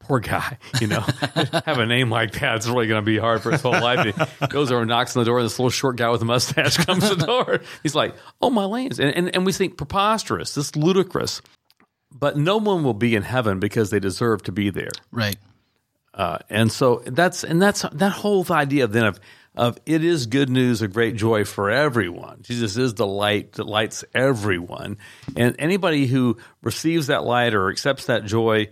poor 0.00 0.20
guy, 0.20 0.58
you 0.80 0.86
know, 0.86 1.00
have 1.64 1.78
a 1.78 1.86
name 1.86 2.10
like 2.10 2.32
that. 2.40 2.56
It's 2.56 2.66
really 2.66 2.88
going 2.88 3.00
to 3.00 3.06
be 3.06 3.18
hard 3.18 3.42
for 3.42 3.52
his 3.52 3.62
whole 3.62 3.72
life. 3.72 4.04
He 4.40 4.46
goes 4.48 4.70
over 4.72 4.80
and 4.80 4.88
knocks 4.88 5.16
on 5.16 5.22
the 5.22 5.26
door, 5.26 5.38
and 5.38 5.46
this 5.46 5.58
little 5.58 5.70
short 5.70 5.96
guy 5.96 6.10
with 6.10 6.22
a 6.22 6.24
mustache 6.24 6.76
comes 6.86 7.08
to 7.08 7.14
the 7.14 7.26
door. 7.26 7.60
He's 7.82 7.94
like, 7.94 8.16
oh, 8.42 8.50
my 8.50 8.64
lands. 8.64 8.98
And, 8.98 9.14
and, 9.14 9.34
and 9.34 9.46
we 9.46 9.52
think 9.52 9.76
preposterous, 9.76 10.54
this 10.54 10.74
ludicrous. 10.74 11.40
But 12.12 12.36
no 12.36 12.56
one 12.56 12.82
will 12.82 12.94
be 12.94 13.14
in 13.14 13.22
heaven 13.22 13.60
because 13.60 13.90
they 13.90 14.00
deserve 14.00 14.42
to 14.44 14.52
be 14.52 14.70
there. 14.70 14.90
right 15.12 15.36
Uh, 16.12 16.38
and 16.50 16.72
so 16.72 17.02
that's 17.06 17.44
and 17.44 17.62
that's 17.62 17.82
that 17.82 18.10
whole 18.10 18.44
idea 18.50 18.88
then 18.88 19.04
of 19.04 19.20
of 19.54 19.78
it 19.86 20.04
is 20.04 20.26
good 20.26 20.48
news 20.48 20.82
of 20.82 20.92
great 20.92 21.16
joy 21.16 21.44
for 21.44 21.70
everyone. 21.70 22.38
Jesus 22.42 22.76
is 22.76 22.94
the 22.94 23.06
light 23.06 23.52
that 23.52 23.66
lights 23.66 24.04
everyone, 24.14 24.98
and 25.36 25.54
anybody 25.58 26.06
who 26.06 26.36
receives 26.62 27.08
that 27.08 27.24
light 27.24 27.54
or 27.54 27.68
accepts 27.70 28.06
that 28.06 28.24
joy, 28.24 28.68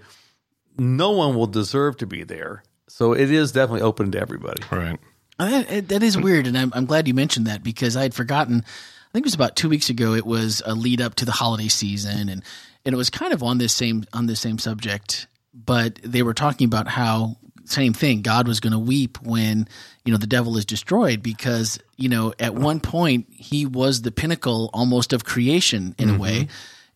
no 0.79 1.11
one 1.11 1.35
will 1.35 1.47
deserve 1.47 1.97
to 1.99 2.07
be 2.07 2.25
there. 2.25 2.63
So 2.89 3.13
it 3.13 3.31
is 3.31 3.53
definitely 3.53 3.83
open 3.83 4.13
to 4.13 4.21
everybody. 4.21 4.63
Right. 4.71 4.99
That, 5.39 5.89
that 5.89 6.03
is 6.03 6.19
weird, 6.19 6.49
and 6.49 6.59
I'm, 6.59 6.73
I'm 6.75 6.87
glad 6.87 7.07
you 7.07 7.15
mentioned 7.15 7.47
that 7.47 7.63
because 7.63 7.97
I 7.97 8.03
had 8.03 8.15
forgotten. 8.15 8.65
I 8.65 9.11
think 9.13 9.25
it 9.25 9.29
was 9.29 9.35
about 9.35 9.55
two 9.55 9.69
weeks 9.69 9.89
ago. 9.89 10.15
It 10.15 10.27
was 10.27 10.63
a 10.67 10.75
lead 10.75 11.01
up 11.01 11.15
to 11.17 11.25
the 11.25 11.33
holiday 11.33 11.69
season, 11.69 12.29
and 12.29 12.43
and 12.85 12.93
it 12.93 12.97
was 12.97 13.09
kind 13.09 13.33
of 13.33 13.43
on 13.43 13.59
this 13.59 13.73
same 13.73 14.05
on 14.13 14.27
this 14.27 14.41
same 14.41 14.59
subject. 14.59 15.29
But 15.55 16.01
they 16.03 16.23
were 16.23 16.35
talking 16.35 16.65
about 16.65 16.89
how 16.89 17.37
same 17.67 17.93
thing. 17.93 18.23
God 18.23 18.49
was 18.49 18.61
going 18.61 18.73
to 18.73 18.79
weep 18.79 19.21
when 19.23 19.69
you 20.05 20.13
know 20.13 20.19
the 20.19 20.27
devil 20.27 20.57
is 20.57 20.65
destroyed 20.65 21.23
because 21.23 21.79
you 21.97 22.09
know 22.09 22.35
at 22.41 22.55
one 22.55 22.81
point 22.81 23.27
he 23.31 23.65
was 23.65 24.03
the 24.03 24.11
pinnacle 24.11 24.71
almost 24.75 25.13
of 25.13 25.25
creation 25.25 25.95
in 25.99 26.09
a 26.09 26.13
mm-hmm. 26.13 26.23
way. 26.23 26.49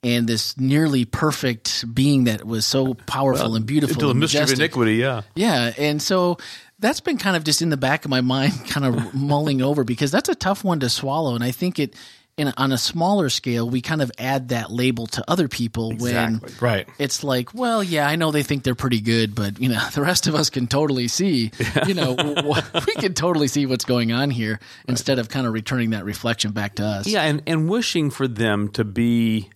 And 0.05 0.27
this 0.27 0.59
nearly 0.59 1.05
perfect 1.05 1.85
being 1.95 2.25
that 2.25 2.45
was 2.45 2.67
so 2.67 2.95
powerful 2.95 3.55
and 3.55 3.65
beautiful, 3.65 3.95
Into 3.95 4.07
the 4.09 4.15
mystery 4.15 4.43
of 4.43 4.51
iniquity, 4.51 4.95
yeah. 4.97 5.23
Yeah, 5.37 5.73
and 5.79 6.03
so 6.03 6.39
that's 6.81 7.01
been 7.01 7.19
kind 7.19 7.37
of 7.37 7.45
just 7.45 7.63
in 7.63 7.71
the 7.71 7.77
back 7.77 8.05
of 8.05 8.11
my 8.11 8.21
mind, 8.21 8.53
kind 8.69 8.85
of 8.85 9.15
mulling 9.15 9.63
over 9.63 9.85
because 9.85 10.11
that's 10.11 10.29
a 10.29 10.35
tough 10.35 10.65
one 10.65 10.81
to 10.81 10.89
swallow, 10.89 11.37
and 11.37 11.45
I 11.45 11.53
think 11.53 11.79
it, 11.79 11.95
in 12.37 12.53
on 12.57 12.73
a 12.73 12.79
smaller 12.79 13.29
scale, 13.29 13.71
we 13.71 13.81
kind 13.81 14.03
of 14.03 14.11
add 14.19 14.49
that 14.49 14.73
label 14.73 15.07
to 15.07 15.25
other 15.31 15.47
people 15.47 15.93
Exactly. 15.93 16.49
when 16.49 16.59
Right. 16.61 16.89
it's 16.99 17.23
like, 17.23 17.55
well, 17.55 17.81
yeah, 17.85 18.09
I 18.09 18.17
know 18.17 18.33
they 18.33 18.43
think 18.43 18.65
they're 18.65 18.75
pretty 18.75 19.03
good, 19.03 19.37
but 19.37 19.61
you 19.61 19.69
know, 19.69 19.81
the 19.95 20.03
rest 20.03 20.27
of 20.27 20.35
us 20.35 20.51
can 20.51 20.67
totally 20.67 21.07
see, 21.07 21.53
you 21.87 21.95
know, 21.95 22.17
w- 22.17 22.55
we 22.89 22.95
can 22.97 23.15
totally 23.15 23.47
see 23.47 23.67
what's 23.67 23.85
going 23.85 24.11
on 24.11 24.31
here 24.31 24.59
instead 24.89 25.21
of 25.21 25.29
kind 25.29 25.47
of 25.47 25.53
returning 25.53 25.91
that 25.91 26.05
reflection 26.05 26.51
back 26.51 26.75
to 26.77 26.85
us. 26.85 27.07
Yeah, 27.07 27.23
and, 27.23 27.41
and 27.47 27.69
wishing 27.69 28.11
for 28.11 28.27
them 28.27 28.69
to 28.71 28.83
be 28.83 29.51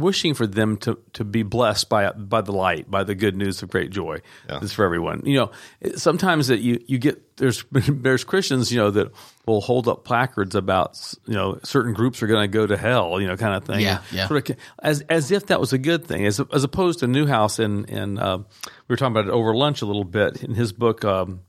wishing 0.00 0.34
for 0.34 0.46
them 0.46 0.76
to, 0.78 0.98
to 1.14 1.24
be 1.24 1.42
blessed 1.42 1.88
by 1.88 2.10
by 2.12 2.40
the 2.40 2.52
light, 2.52 2.90
by 2.90 3.04
the 3.04 3.14
good 3.14 3.36
news 3.36 3.62
of 3.62 3.70
great 3.70 3.90
joy. 3.90 4.18
Yeah. 4.48 4.60
It's 4.62 4.72
for 4.72 4.84
everyone. 4.84 5.22
You 5.24 5.36
know, 5.36 5.50
sometimes 5.96 6.48
that 6.48 6.60
you, 6.60 6.82
you 6.86 6.98
get 6.98 7.36
there's 7.36 7.64
there's 7.70 8.24
Christians, 8.24 8.72
you 8.72 8.78
know, 8.78 8.90
that 8.90 9.12
will 9.46 9.60
hold 9.60 9.88
up 9.88 10.04
placards 10.04 10.54
about 10.54 10.98
you 11.26 11.34
know 11.34 11.58
certain 11.62 11.94
groups 11.94 12.22
are 12.22 12.26
going 12.26 12.42
to 12.42 12.48
go 12.48 12.66
to 12.66 12.76
hell, 12.76 13.20
you 13.20 13.26
know, 13.26 13.36
kind 13.36 13.54
of 13.54 13.64
thing. 13.64 13.80
Yeah, 13.80 14.02
yeah. 14.12 14.28
Sort 14.28 14.50
of, 14.50 14.56
as 14.82 15.00
as 15.02 15.30
if 15.30 15.46
that 15.46 15.60
was 15.60 15.72
a 15.72 15.78
good 15.78 16.06
thing, 16.06 16.26
as 16.26 16.40
as 16.52 16.64
opposed 16.64 17.00
to 17.00 17.06
Newhouse 17.06 17.58
and 17.58 17.88
and 17.90 18.18
uh, 18.18 18.38
we 18.38 18.72
were 18.88 18.96
talking 18.96 19.12
about 19.12 19.26
it 19.26 19.32
over 19.32 19.54
lunch 19.54 19.82
a 19.82 19.86
little 19.86 20.04
bit 20.04 20.42
in 20.42 20.54
his 20.54 20.72
book 20.72 21.04
um, 21.04 21.40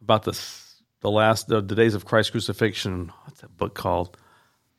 about 0.00 0.24
the 0.24 0.38
the 1.00 1.10
last 1.10 1.48
the, 1.48 1.60
the 1.60 1.74
days 1.74 1.94
of 1.94 2.04
Christ's 2.04 2.30
crucifixion. 2.30 3.12
What's 3.24 3.40
that 3.40 3.56
book 3.56 3.74
called? 3.74 4.16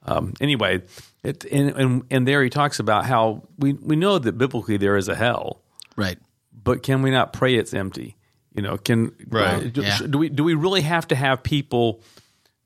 Um, 0.05 0.33
anyway, 0.39 0.81
it 1.23 1.45
and, 1.51 1.69
and 1.71 2.03
and 2.09 2.27
there 2.27 2.41
he 2.43 2.49
talks 2.49 2.79
about 2.79 3.05
how 3.05 3.43
we 3.57 3.73
we 3.73 3.95
know 3.95 4.17
that 4.19 4.37
biblically 4.37 4.77
there 4.77 4.95
is 4.97 5.07
a 5.09 5.15
hell, 5.15 5.61
Right. 5.95 6.17
but 6.63 6.83
can 6.83 7.01
we 7.01 7.11
not 7.11 7.33
pray 7.33 7.55
it's 7.55 7.73
empty? 7.73 8.15
You 8.55 8.61
know, 8.61 8.77
can 8.77 9.11
Right. 9.27 9.71
Do, 9.71 9.81
Yeah. 9.81 9.99
do 10.09 10.17
we 10.17 10.29
do 10.29 10.43
we 10.43 10.53
really 10.53 10.81
have 10.81 11.07
to 11.09 11.15
have 11.15 11.43
people? 11.43 12.01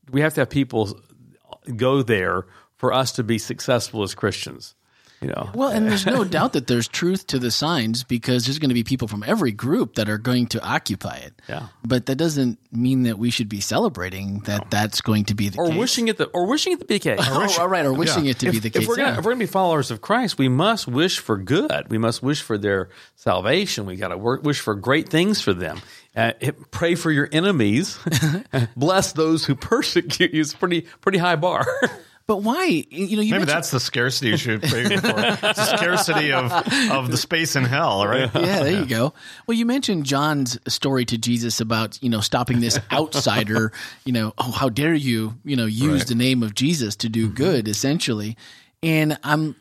Do 0.05 0.13
we 0.13 0.21
have 0.21 0.33
to 0.35 0.41
have 0.41 0.49
people 0.49 0.99
go 1.75 2.03
there 2.03 2.45
for 2.77 2.93
us 2.93 3.11
to 3.13 3.23
be 3.23 3.37
successful 3.37 4.03
as 4.03 4.13
Christians? 4.13 4.75
You 5.23 5.29
know, 5.29 5.49
Well, 5.55 5.69
and 5.69 5.87
there's 5.87 6.05
no 6.05 6.23
doubt 6.37 6.51
that 6.53 6.67
there's 6.67 6.89
truth 6.89 7.27
to 7.27 7.39
the 7.39 7.49
signs 7.49 8.03
because 8.03 8.45
there's 8.45 8.59
going 8.59 8.69
to 8.71 8.73
be 8.75 8.83
people 8.83 9.07
from 9.07 9.23
every 9.25 9.53
group 9.53 9.95
that 9.95 10.09
are 10.09 10.17
going 10.17 10.47
to 10.47 10.61
occupy 10.61 11.15
it. 11.15 11.33
Yeah. 11.47 11.67
But 11.85 12.07
that 12.07 12.15
doesn't 12.17 12.59
mean 12.73 13.03
that 13.03 13.17
we 13.17 13.29
should 13.29 13.47
be 13.47 13.61
celebrating 13.61 14.39
that 14.41 14.69
that's 14.69 14.99
going 14.99 15.25
to 15.25 15.33
be 15.35 15.47
the 15.47 15.59
or 15.59 15.67
case. 15.69 15.77
wishing 15.77 16.07
it 16.09 16.17
the 16.17 16.25
or 16.25 16.45
wishing 16.45 16.73
it 16.73 16.79
to 16.81 16.85
be 16.85 16.93
the 16.95 16.99
case. 16.99 17.19
Oh, 17.33 17.61
all 17.61 17.67
right, 17.69 17.85
or 17.85 17.93
wishing 17.93 18.25
yeah. 18.25 18.31
it 18.31 18.39
to 18.39 18.51
be 18.51 18.59
the 18.59 18.69
case. 18.69 18.83
if 18.83 18.87
we're 18.87 18.97
gonna 18.97 19.11
if 19.17 19.25
we're 19.25 19.31
gonna 19.31 19.39
be 19.39 19.45
followers 19.45 19.91
of 19.91 20.01
Christ, 20.01 20.37
we 20.37 20.49
must 20.49 20.87
wish 20.87 21.19
for 21.19 21.37
good. 21.37 21.89
We 21.89 21.97
must 21.97 22.21
wish 22.21 22.41
for 22.41 22.57
their 22.57 22.89
salvation. 23.15 23.85
We 23.85 23.95
got 23.95 24.09
to 24.09 24.17
wish 24.17 24.59
for 24.59 24.75
great 24.75 25.09
things 25.09 25.41
for 25.41 25.53
them. 25.53 25.81
Uh, 26.15 26.33
pray 26.71 26.95
for 26.95 27.11
your 27.11 27.27
enemies. 27.31 27.97
Bless 28.75 29.13
those 29.13 29.45
who 29.45 29.55
persecute 29.55 30.33
you. 30.33 30.41
It's 30.41 30.53
pretty 30.53 30.81
pretty 31.01 31.17
high 31.17 31.37
bar. 31.37 31.65
But 32.25 32.37
why? 32.37 32.85
You 32.89 33.17
know, 33.17 33.21
you 33.21 33.33
Maybe 33.33 33.45
that's 33.45 33.71
the 33.71 33.81
scarcity 33.81 34.31
you 34.31 34.37
should 34.37 34.61
pray 34.61 34.85
for. 34.97 35.13
It's 35.43 35.59
the 35.59 35.77
scarcity 35.77 36.31
of, 36.31 36.51
of 36.89 37.11
the 37.11 37.17
space 37.17 37.55
in 37.55 37.65
hell, 37.65 38.07
right? 38.07 38.29
yeah, 38.33 38.63
there 38.63 38.79
you 38.79 38.85
go. 38.85 39.13
Well, 39.45 39.57
you 39.57 39.65
mentioned 39.65 40.05
John's 40.05 40.57
story 40.71 41.03
to 41.05 41.17
Jesus 41.17 41.59
about 41.59 42.01
you 42.01 42.09
know 42.09 42.21
stopping 42.21 42.61
this 42.61 42.79
outsider. 42.91 43.73
you 44.05 44.13
know, 44.13 44.33
oh, 44.37 44.51
how 44.51 44.69
dare 44.69 44.93
you? 44.93 45.35
You 45.43 45.55
know, 45.55 45.65
use 45.65 46.01
Right. 46.01 46.07
the 46.07 46.15
name 46.15 46.43
of 46.43 46.55
Jesus 46.55 46.95
to 46.97 47.09
do 47.09 47.25
mm-hmm. 47.25 47.35
good, 47.35 47.67
essentially. 47.67 48.37
And 48.81 49.17
I'm 49.23 49.55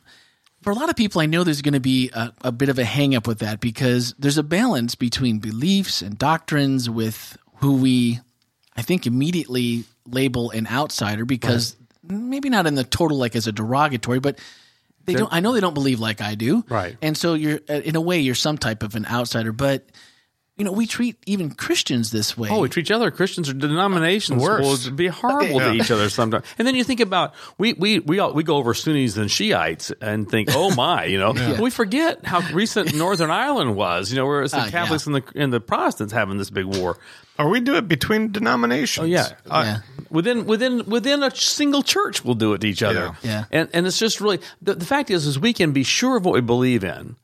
for 0.62 0.71
a 0.71 0.75
lot 0.75 0.88
of 0.88 0.97
people, 0.97 1.21
I 1.21 1.26
know 1.26 1.45
there's 1.45 1.62
going 1.62 1.75
to 1.75 1.81
be 1.81 2.11
a, 2.14 2.33
a 2.42 2.52
bit 2.52 2.69
of 2.69 2.78
a 2.78 2.85
hang 2.85 3.14
up 3.14 3.26
with 3.26 3.40
that 3.40 3.61
because 3.61 4.14
there's 4.19 4.38
a 4.38 4.42
balance 4.45 4.95
between 4.95 5.38
beliefs 5.40 6.02
and 6.02 6.16
doctrines 6.16 6.88
with 6.88 7.37
who 7.57 7.76
we, 7.76 8.21
I 8.76 8.83
think, 8.83 9.07
immediately 9.07 9.85
label 10.07 10.50
an 10.50 10.69
outsider 10.69 11.25
because 11.25 11.76
maybe 12.02 12.49
not 12.50 12.66
in 12.66 12.75
the 12.75 12.85
total 12.85 13.18
like 13.18 13.37
as 13.37 13.47
a 13.47 13.52
derogatory, 13.52 14.21
but 14.21 14.38
they 15.04 15.14
don't. 15.14 15.32
I 15.32 15.40
know 15.40 15.52
they 15.52 15.61
don't 15.61 15.75
believe 15.75 16.00
like 16.00 16.21
I 16.21 16.35
do, 16.35 16.64
Right. 16.68 16.97
And 17.02 17.16
so 17.16 17.35
you're, 17.35 17.61
uh, 17.68 17.75
in 17.75 17.97
a 17.97 18.00
way, 18.00 18.21
you're 18.21 18.35
some 18.35 18.59
type 18.59 18.82
of 18.82 18.94
an 18.94 19.06
outsider, 19.06 19.52
but. 19.52 19.85
You 20.59 20.66
know, 20.66 20.73
we 20.73 20.87
treat 20.87 21.16
even 21.25 21.50
Christians 21.50 22.11
this 22.11 22.37
way. 22.37 22.50
Oh, 22.50 22.61
we 22.61 22.68
treat 22.68 22.82
each 22.82 22.90
other. 22.90 23.11
Christians 23.11 23.49
or 23.49 23.54
denominations 23.54 24.40
Worse. 24.40 24.85
will 24.85 24.94
be 24.94 25.06
horrible 25.09 25.59
to 25.59 25.73
each 25.73 25.90
other 25.90 26.11
sometimes. 26.11 26.44
And 26.59 26.68
then 26.68 26.75
you 26.75 26.85
think 26.85 27.00
about 27.00 27.32
we 27.56 27.73
we 27.73 28.00
we 28.00 28.18
all, 28.18 28.35
we 28.35 28.44
go 28.44 28.56
over 28.56 28.75
Sunnis 28.75 29.16
and 29.16 29.30
Shiites 29.30 29.92
and 30.02 30.30
think, 30.30 30.50
oh 30.52 30.73
my, 30.76 31.06
you 31.06 31.18
know, 31.18 31.32
we 31.59 31.71
forget 31.71 32.26
how 32.26 32.40
recent 32.52 32.94
Northern 32.94 33.30
Ireland 33.30 33.76
was. 33.76 34.12
You 34.12 34.18
know, 34.18 34.26
where 34.26 34.42
it's 34.42 34.52
the 34.52 34.59
yeah. 34.59 34.71
Catholics 34.71 35.06
and 35.06 35.16
the 35.16 35.23
and 35.35 35.50
the 35.50 35.59
Protestants 35.59 36.12
having 36.12 36.37
this 36.37 36.50
big 36.50 36.66
war. 36.66 36.99
Or 37.38 37.49
we 37.49 37.61
do 37.61 37.76
it 37.76 37.88
between 37.88 38.30
denominations. 38.30 39.04
Oh 39.04 39.06
yeah, 39.06 39.28
yeah. 39.47 39.78
Within 40.12 40.47
within 40.47 40.85
within 40.87 41.23
a 41.23 41.35
single 41.35 41.83
church 41.83 42.25
we'll 42.25 42.35
do 42.35 42.52
it 42.52 42.61
to 42.61 42.69
each 42.69 42.83
other. 42.83 43.16
Yeah. 43.23 43.31
Yeah. 43.31 43.45
And 43.50 43.69
and 43.73 43.87
it's 43.87 43.99
just 43.99 44.21
really 44.21 44.40
the, 44.61 44.75
the 44.75 44.85
fact 44.85 45.11
is 45.11 45.26
is 45.26 45.38
we 45.38 45.52
can 45.52 45.73
be 45.73 45.83
sure 45.83 46.16
of 46.16 46.25
what 46.25 46.35
we 46.35 46.40
believe 46.40 46.85
in, 46.85 47.16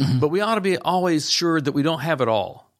mm-hmm. 0.00 0.18
but 0.18 0.28
we 0.28 0.40
ought 0.40 0.56
to 0.56 0.60
be 0.60 0.78
always 0.78 1.30
sure 1.30 1.60
that 1.60 1.72
we 1.72 1.82
don't 1.82 2.00
have 2.00 2.20
it 2.20 2.28
all. 2.28 2.70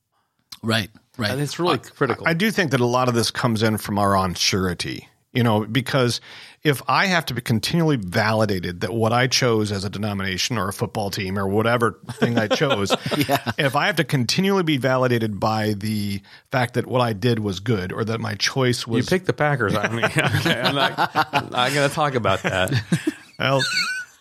Right, 0.62 0.90
right. 1.18 1.30
And 1.30 1.40
it's 1.40 1.58
really 1.58 1.78
critical. 1.78 2.26
I 2.26 2.34
do 2.34 2.50
think 2.50 2.70
that 2.70 2.80
a 2.80 2.86
lot 2.86 3.08
of 3.08 3.14
this 3.14 3.30
comes 3.30 3.62
in 3.62 3.76
from 3.76 3.98
our 3.98 4.12
unsurety, 4.12 5.06
you 5.32 5.42
know, 5.42 5.66
because 5.66 6.20
if 6.64 6.82
I 6.88 7.06
have 7.06 7.26
to 7.26 7.34
be 7.34 7.42
continually 7.42 7.96
validated 7.96 8.80
that 8.80 8.92
what 8.92 9.12
I 9.12 9.26
chose 9.26 9.70
as 9.70 9.84
a 9.84 9.90
denomination 9.90 10.56
or 10.56 10.68
a 10.68 10.72
football 10.72 11.10
team 11.10 11.38
or 11.38 11.46
whatever 11.46 12.00
thing 12.12 12.38
I 12.38 12.48
chose, 12.48 12.90
if 13.58 13.76
I 13.76 13.86
have 13.86 13.96
to 13.96 14.04
continually 14.04 14.62
be 14.62 14.78
validated 14.78 15.38
by 15.38 15.74
the 15.74 16.22
fact 16.50 16.74
that 16.74 16.86
what 16.86 17.02
I 17.02 17.12
did 17.12 17.38
was 17.38 17.60
good 17.60 17.92
or 17.92 18.02
that 18.06 18.18
my 18.18 18.34
choice 18.36 18.86
was. 18.86 19.04
you 19.04 19.08
picked 19.08 19.26
the 19.26 19.34
Packers. 19.34 19.76
I 19.76 19.88
mean, 19.90 20.06
okay, 20.06 20.22
I'm 20.60 20.74
not, 20.74 20.98
I'm 21.14 21.50
not 21.50 21.72
going 21.74 21.88
to 21.88 21.94
talk 21.94 22.14
about 22.14 22.42
that. 22.42 22.72
Well, 23.36 23.60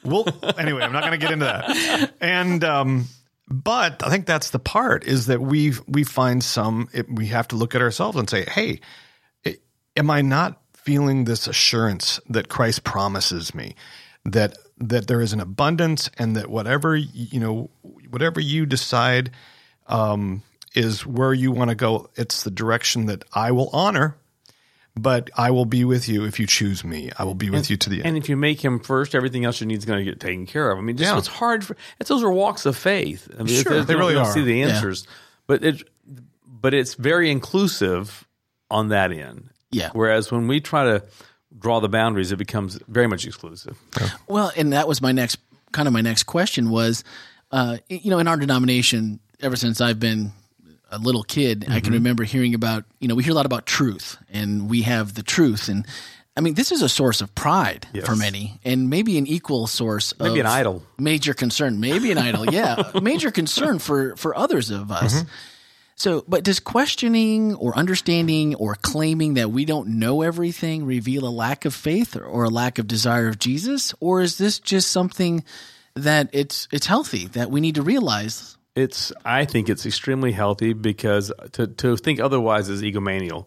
well, 0.04 0.26
anyway, 0.58 0.82
I'm 0.82 0.92
not 0.92 1.04
going 1.04 1.12
to 1.18 1.20
get 1.20 1.32
into 1.32 1.46
that. 1.46 2.14
And 2.20 2.64
um, 2.64 3.06
but 3.48 4.04
I 4.04 4.10
think 4.10 4.26
that's 4.26 4.50
the 4.50 4.58
part 4.58 5.06
is 5.06 5.28
that 5.28 5.40
we 5.40 5.74
we 5.88 6.04
find 6.04 6.44
some 6.44 6.90
it, 6.94 7.06
we 7.10 7.28
have 7.28 7.48
to 7.50 7.56
look 7.56 7.76
at 7.76 7.82
ourselves 7.82 8.18
and 8.18 8.28
say, 8.28 8.44
hey, 8.46 8.80
i- 9.46 9.58
am 9.96 10.10
I 10.10 10.24
not 10.24 10.60
feeling 10.84 11.26
this 11.26 11.48
assurance 11.48 12.20
that 12.30 12.50
Christ 12.50 12.84
promises 12.84 13.54
me 13.56 13.76
that 14.26 14.58
that 14.78 15.08
there 15.08 15.22
is 15.22 15.34
an 15.34 15.40
abundance 15.40 16.10
and 16.18 16.36
that 16.36 16.50
whatever 16.50 16.96
you 16.96 17.40
know 17.40 17.70
whatever 18.10 18.40
you 18.40 18.66
decide 18.66 19.32
um, 19.88 20.42
is 20.76 21.06
where 21.06 21.34
you 21.34 21.52
want 21.52 21.70
to 21.70 21.76
go, 21.76 22.10
it's 22.16 22.44
the 22.44 22.52
direction 22.52 23.06
that 23.08 23.24
I 23.34 23.52
will 23.52 23.70
honor. 23.74 24.16
But 24.96 25.32
I 25.36 25.50
will 25.50 25.66
be 25.66 25.86
with 25.86 26.08
you 26.08 26.24
if 26.24 26.40
you 26.40 26.46
choose 26.46 26.84
me. 26.84 27.10
I 27.18 27.24
will 27.24 27.34
be 27.34 27.50
with 27.50 27.68
you 27.72 27.78
to 27.78 27.90
the 27.90 27.98
end. 27.98 28.06
And 28.10 28.18
if 28.18 28.30
you 28.30 28.38
make 28.38 28.64
him 28.64 28.80
first, 28.80 29.16
everything 29.16 29.44
else 29.44 29.60
you 29.60 29.66
need 29.66 29.80
is 29.80 29.86
going 29.86 29.98
to 29.98 30.06
get 30.06 30.20
taken 30.20 30.46
care 30.46 30.70
of. 30.70 30.78
I 30.78 30.82
mean, 30.82 30.98
just 30.98 31.12
Yeah. 31.12 31.18
it's 31.18 31.28
hard. 31.28 31.66
For, 31.66 31.76
it's 32.00 32.10
those 32.10 32.22
are 32.22 32.32
walks 32.32 32.68
of 32.68 32.78
faith. 32.78 33.28
I 33.34 33.42
mean, 33.42 33.48
Sure, 33.64 33.84
they 33.84 33.96
really 33.96 34.14
don't 34.14 34.28
are. 34.28 34.32
See 34.34 34.44
the 34.44 34.54
Yeah. 34.54 34.68
answers, 34.68 35.08
but 35.48 35.64
it, 35.64 35.82
but 36.46 36.76
it's 36.76 36.94
very 36.94 37.32
inclusive 37.32 38.28
on 38.70 38.90
that 38.90 39.12
end. 39.12 39.50
Yeah. 39.74 39.90
Whereas 39.94 40.32
when 40.32 40.48
we 40.48 40.60
try 40.62 40.84
to 40.86 41.04
draw 41.58 41.80
the 41.80 41.90
boundaries, 41.90 42.32
it 42.32 42.38
becomes 42.38 42.80
very 42.88 43.08
much 43.08 43.26
exclusive. 43.26 43.78
Well, 44.28 44.52
and 44.56 44.74
that 44.74 44.88
was 44.88 45.02
my 45.02 45.12
next 45.12 45.38
kind 45.72 45.88
of 45.88 45.94
my 45.94 46.02
next 46.02 46.24
question 46.24 46.70
was, 46.70 47.04
uh, 47.52 47.78
you 47.90 48.10
know, 48.10 48.20
in 48.20 48.28
our 48.28 48.38
denomination, 48.38 49.20
ever 49.42 49.56
since 49.56 49.82
I've 49.82 50.00
been 50.00 50.32
a 50.92 50.98
little 51.00 51.24
kid, 51.24 51.66
I 51.70 51.80
can 51.80 51.94
remember 51.94 52.24
hearing 52.24 52.54
about, 52.54 52.86
you 53.00 53.08
know, 53.08 53.16
we 53.16 53.24
hear 53.24 53.32
a 53.34 53.36
lot 53.36 53.48
about 53.48 53.66
truth, 53.66 54.18
and 54.32 54.70
we 54.70 54.84
have 54.84 55.16
the 55.16 55.24
truth, 55.24 55.68
and 55.68 55.86
I 56.36 56.42
mean, 56.42 56.56
this 56.56 56.72
is 56.72 56.82
a 56.82 56.90
source 56.90 57.22
of 57.22 57.34
pride 57.36 57.88
for 58.06 58.16
many, 58.16 58.60
and 58.64 58.90
maybe 58.90 59.18
an 59.20 59.28
equal 59.28 59.68
source, 59.68 60.14
Maybe 60.20 60.40
of 60.40 60.46
an 60.48 60.52
idol. 60.52 60.84
major 60.98 61.34
concern, 61.36 61.80
maybe 61.80 62.12
an 62.12 62.18
idol, 62.18 62.52
yeah, 62.52 62.92
major 63.02 63.30
concern 63.32 63.78
for 63.80 64.16
for 64.16 64.36
others 64.36 64.72
of 64.72 64.92
us. 64.92 65.24
So, 65.96 66.24
but 66.28 66.44
does 66.44 66.60
questioning 66.60 67.56
or 67.56 67.78
understanding 67.78 68.56
or 68.56 68.76
claiming 68.76 69.36
that 69.36 69.52
we 69.52 69.66
don't 69.66 70.00
know 70.00 70.22
everything 70.22 70.86
reveal 70.86 71.28
a 71.28 71.30
lack 71.30 71.66
of 71.66 71.74
faith 71.74 72.16
or, 72.16 72.44
a 72.44 72.50
lack 72.50 72.80
of 72.80 72.88
desire 72.88 73.28
of 73.28 73.40
Jesus, 73.40 73.94
or 74.00 74.22
is 74.22 74.38
this 74.38 74.60
just 74.60 74.92
something 74.92 75.44
that 75.96 76.30
it's 76.34 76.68
it's 76.72 76.88
healthy 76.88 77.28
that 77.28 77.52
we 77.52 77.62
need 77.62 77.76
to 77.76 77.84
realize? 77.84 78.58
It's 78.76 79.12
I 79.24 79.46
think 79.46 79.70
it's 79.70 79.86
extremely 79.86 80.32
healthy 80.32 80.74
because 80.74 81.32
to 81.54 81.68
to 81.68 81.96
think 81.96 82.20
otherwise 82.20 82.70
is 82.70 82.82
egomanial. 82.82 83.46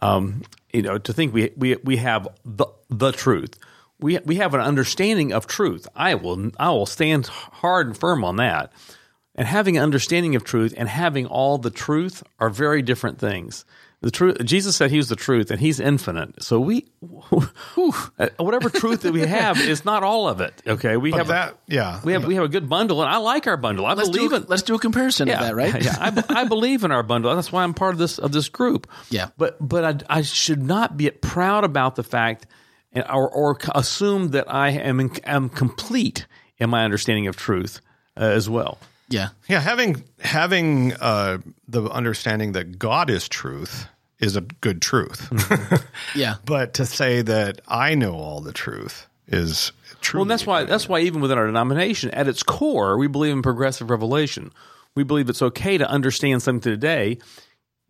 Um, 0.00 0.42
you 0.72 0.82
know, 0.82 0.98
to 0.98 1.12
think 1.12 1.32
we 1.32 1.52
we 1.56 1.76
we 1.76 1.96
have 1.98 2.26
the 2.44 2.66
the 2.90 3.12
truth. 3.12 3.56
We 4.00 4.18
we 4.18 4.36
have 4.36 4.54
an 4.54 4.60
understanding 4.60 5.32
of 5.32 5.46
truth. 5.46 5.86
I 5.94 6.16
will 6.16 6.50
I 6.58 6.70
will 6.70 6.86
stand 6.86 7.28
hard 7.28 7.86
and 7.86 7.96
firm 7.96 8.24
on 8.24 8.36
that. 8.36 8.72
And 9.36 9.48
having 9.48 9.76
an 9.76 9.82
understanding 9.82 10.36
of 10.36 10.44
truth 10.44 10.72
and 10.76 10.88
having 10.88 11.26
all 11.26 11.58
the 11.58 11.70
truth 11.70 12.22
are 12.38 12.50
very 12.50 12.82
different 12.82 13.18
things. 13.18 13.64
The 14.00 14.10
truth, 14.10 14.44
Jesus 14.44 14.76
said 14.76 14.90
He 14.90 14.98
was 14.98 15.08
the 15.08 15.16
truth, 15.16 15.50
and 15.50 15.58
He's 15.58 15.80
infinite. 15.80 16.42
So 16.42 16.60
we, 16.60 16.86
whatever 18.36 18.68
truth 18.68 19.00
that 19.02 19.12
we 19.12 19.20
have 19.22 19.58
is 19.58 19.84
not 19.84 20.02
all 20.02 20.28
of 20.28 20.40
it. 20.40 20.52
Okay, 20.66 20.96
we 20.96 21.10
But 21.10 21.16
have 21.18 21.26
that, 21.28 21.58
yeah. 21.66 22.00
we 22.04 22.12
have 22.12 22.24
we 22.26 22.34
have 22.34 22.44
a 22.44 22.48
good 22.48 22.68
bundle, 22.68 23.02
and 23.02 23.10
I 23.10 23.16
like 23.16 23.46
our 23.46 23.56
bundle. 23.56 23.86
I 23.86 23.94
Let's 23.94 24.10
believe 24.10 24.30
do, 24.30 24.36
in 24.36 24.44
let's 24.46 24.62
do 24.62 24.74
a 24.74 24.78
comparison 24.78 25.28
of 25.30 25.38
that, 25.38 25.54
right? 25.54 25.82
yeah, 25.82 25.96
I, 25.98 26.42
I 26.42 26.44
believe 26.44 26.84
in 26.84 26.92
our 26.92 27.02
bundle. 27.02 27.34
That's 27.34 27.50
why 27.50 27.62
I'm 27.64 27.74
part 27.74 27.94
of 27.94 27.98
this 27.98 28.18
of 28.18 28.32
this 28.32 28.48
group. 28.48 28.86
Yeah. 29.10 29.30
but 29.38 29.56
but 29.66 30.04
I, 30.10 30.18
I 30.18 30.22
should 30.22 30.62
not 30.62 30.96
be 30.96 31.10
proud 31.10 31.64
about 31.64 31.96
the 31.96 32.02
fact, 32.02 32.46
or 32.94 33.28
or 33.30 33.58
assume 33.74 34.28
that 34.32 34.52
I 34.52 34.70
am 34.70 35.00
in, 35.00 35.16
am 35.24 35.48
complete 35.48 36.26
in 36.58 36.68
my 36.70 36.84
understanding 36.84 37.26
of 37.26 37.36
truth 37.36 37.80
uh, 38.18 38.24
as 38.24 38.48
well. 38.50 38.78
Yeah. 39.14 39.28
Yeah, 39.48 39.60
having 39.60 40.02
having 40.20 40.92
uh, 40.94 41.38
the 41.68 41.82
understanding 41.90 42.52
that 42.52 42.78
God 42.78 43.08
is 43.10 43.28
truth 43.28 43.86
is 44.18 44.36
a 44.36 44.40
good 44.40 44.80
truth, 44.82 45.20
Yeah. 46.14 46.34
but 46.44 46.74
to 46.74 46.86
say 46.86 47.22
that 47.22 47.60
I 47.68 47.94
know 47.94 48.14
all 48.14 48.40
the 48.40 48.52
truth 48.52 49.06
is 49.26 49.72
true. 50.00 50.18
Well, 50.18 50.22
and 50.22 50.30
that's 50.30 50.46
why 50.46 50.64
that's 50.64 50.88
why 50.88 51.00
even 51.00 51.20
within 51.20 51.38
our 51.38 51.46
denomination, 51.46 52.10
at 52.12 52.28
its 52.28 52.42
core, 52.42 52.96
we 52.98 53.06
believe 53.06 53.32
in 53.32 53.42
progressive 53.42 53.90
revelation. 53.90 54.52
We 54.94 55.02
believe 55.02 55.28
it's 55.28 55.42
okay 55.42 55.76
to 55.78 55.88
understand 55.88 56.42
something 56.42 56.72
today, 56.72 57.18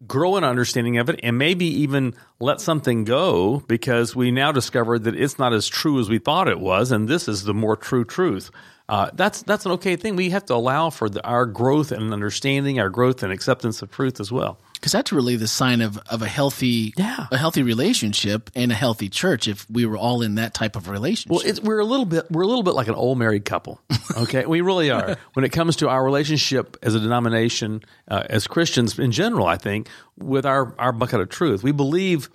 grow 0.06 0.36
an 0.36 0.44
understanding 0.44 0.98
of 0.98 1.08
it, 1.08 1.20
and 1.22 1.38
maybe 1.38 1.66
even 1.66 2.14
let 2.40 2.60
something 2.60 3.04
go 3.04 3.62
because 3.68 4.14
we 4.14 4.30
now 4.30 4.52
discover 4.52 4.98
that 4.98 5.14
it's 5.14 5.38
not 5.38 5.52
as 5.52 5.66
true 5.66 5.98
as 6.00 6.08
we 6.08 6.18
thought 6.18 6.48
it 6.48 6.60
was, 6.60 6.92
and 6.92 7.08
this 7.08 7.28
is 7.28 7.44
the 7.44 7.54
more 7.54 7.76
true 7.76 8.04
truth. 8.04 8.50
Uh, 8.88 9.10
that's 9.14 9.42
that's 9.42 9.64
an 9.64 9.72
okay 9.72 9.96
thing. 9.96 10.14
We 10.14 10.30
have 10.30 10.44
to 10.46 10.54
allow 10.54 10.90
for 10.90 11.08
the, 11.08 11.24
our 11.24 11.46
growth 11.46 11.90
and 11.90 12.12
understanding, 12.12 12.78
our 12.78 12.90
growth 12.90 13.22
and 13.22 13.32
acceptance 13.32 13.80
of 13.80 13.90
truth 13.90 14.20
as 14.20 14.30
well. 14.30 14.58
Because 14.84 14.92
that's 14.92 15.12
really 15.12 15.36
the 15.36 15.48
sign 15.48 15.80
of, 15.80 15.96
of 16.10 16.20
a 16.20 16.28
healthy 16.28 16.92
Yeah. 16.98 17.26
a 17.32 17.38
healthy 17.38 17.62
relationship 17.62 18.50
and 18.54 18.70
a 18.70 18.74
healthy 18.74 19.08
church 19.08 19.48
if 19.48 19.66
we 19.70 19.86
were 19.86 19.96
all 19.96 20.20
in 20.20 20.34
that 20.34 20.52
type 20.52 20.76
of 20.76 20.90
relationship. 20.90 21.30
Well, 21.30 21.40
it's, 21.42 21.58
we're 21.58 21.78
a 21.78 21.86
little 21.86 22.04
bit 22.04 22.30
we're 22.30 22.42
a 22.42 22.46
little 22.46 22.62
bit 22.62 22.74
like 22.74 22.88
an 22.88 22.94
old 22.94 23.16
married 23.18 23.46
couple. 23.46 23.80
Okay, 24.14 24.44
we 24.44 24.60
really 24.60 24.90
are 24.90 25.16
when 25.32 25.46
it 25.46 25.52
comes 25.52 25.76
to 25.76 25.88
our 25.88 26.04
relationship 26.04 26.76
as 26.82 26.94
a 26.94 27.00
denomination, 27.00 27.82
uh, 28.08 28.24
as 28.28 28.46
Christians 28.46 28.98
in 28.98 29.10
general. 29.10 29.46
I 29.46 29.56
think 29.56 29.88
with 30.18 30.44
our 30.44 30.74
our 30.78 30.92
bucket 30.92 31.20
of 31.22 31.30
truth, 31.30 31.62
we 31.62 31.72
believe 31.72 32.28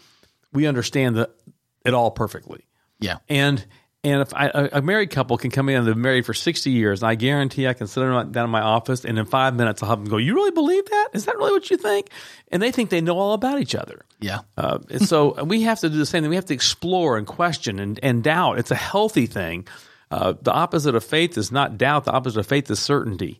we 0.51 0.65
understand 0.65 1.17
the, 1.17 1.29
it 1.85 1.93
all 1.93 2.09
perfectly. 2.09 2.65
yeah. 2.99 3.17
And 3.29 3.63
and 4.03 4.21
if 4.21 4.33
I, 4.33 4.47
a, 4.47 4.69
a 4.73 4.81
married 4.81 5.09
couple 5.09 5.37
can 5.37 5.51
come 5.51 5.67
in 5.67 5.75
and 5.75 5.87
they've 5.87 5.93
been 5.93 6.01
married 6.01 6.25
for 6.25 6.33
sixty 6.33 6.71
years, 6.71 7.01
and 7.01 7.09
I 7.09 7.15
guarantee 7.15 7.67
I 7.67 7.73
can 7.73 7.87
sit 7.87 7.99
them 7.99 8.31
down 8.31 8.45
in 8.45 8.51
my 8.51 8.61
office, 8.61 9.03
and 9.03 9.19
in 9.19 9.25
five 9.25 9.55
minutes 9.55 9.83
I'll 9.83 9.89
have 9.89 9.99
them 9.99 10.09
go, 10.09 10.17
"You 10.17 10.35
really 10.35 10.51
believe 10.51 10.85
that? 10.85 11.09
Is 11.13 11.25
that 11.25 11.35
really 11.37 11.51
what 11.51 11.69
you 11.69 11.77
think?" 11.77 12.09
And 12.49 12.61
they 12.61 12.71
think 12.71 12.89
they 12.89 13.01
know 13.01 13.17
all 13.17 13.33
about 13.33 13.59
each 13.59 13.75
other. 13.75 14.05
Yeah. 14.21 14.39
Uh, 14.57 14.79
and 14.89 15.07
so 15.07 15.43
we 15.43 15.63
have 15.63 15.79
to 15.81 15.89
do 15.89 15.97
the 15.97 16.05
same 16.05 16.23
thing. 16.23 16.29
We 16.29 16.35
have 16.37 16.45
to 16.45 16.53
explore 16.53 17.17
and 17.17 17.27
question 17.27 17.79
and, 17.79 17.99
and 18.01 18.23
doubt. 18.23 18.59
It's 18.59 18.71
a 18.71 18.75
healthy 18.75 19.25
thing. 19.25 19.67
Uh, 20.11 20.33
the 20.41 20.51
opposite 20.51 20.95
of 20.95 21.03
faith 21.03 21.37
is 21.37 21.51
not 21.51 21.77
doubt. 21.77 22.05
The 22.05 22.11
opposite 22.11 22.39
of 22.39 22.47
faith 22.47 22.71
is 22.71 22.79
certainty. 22.79 23.39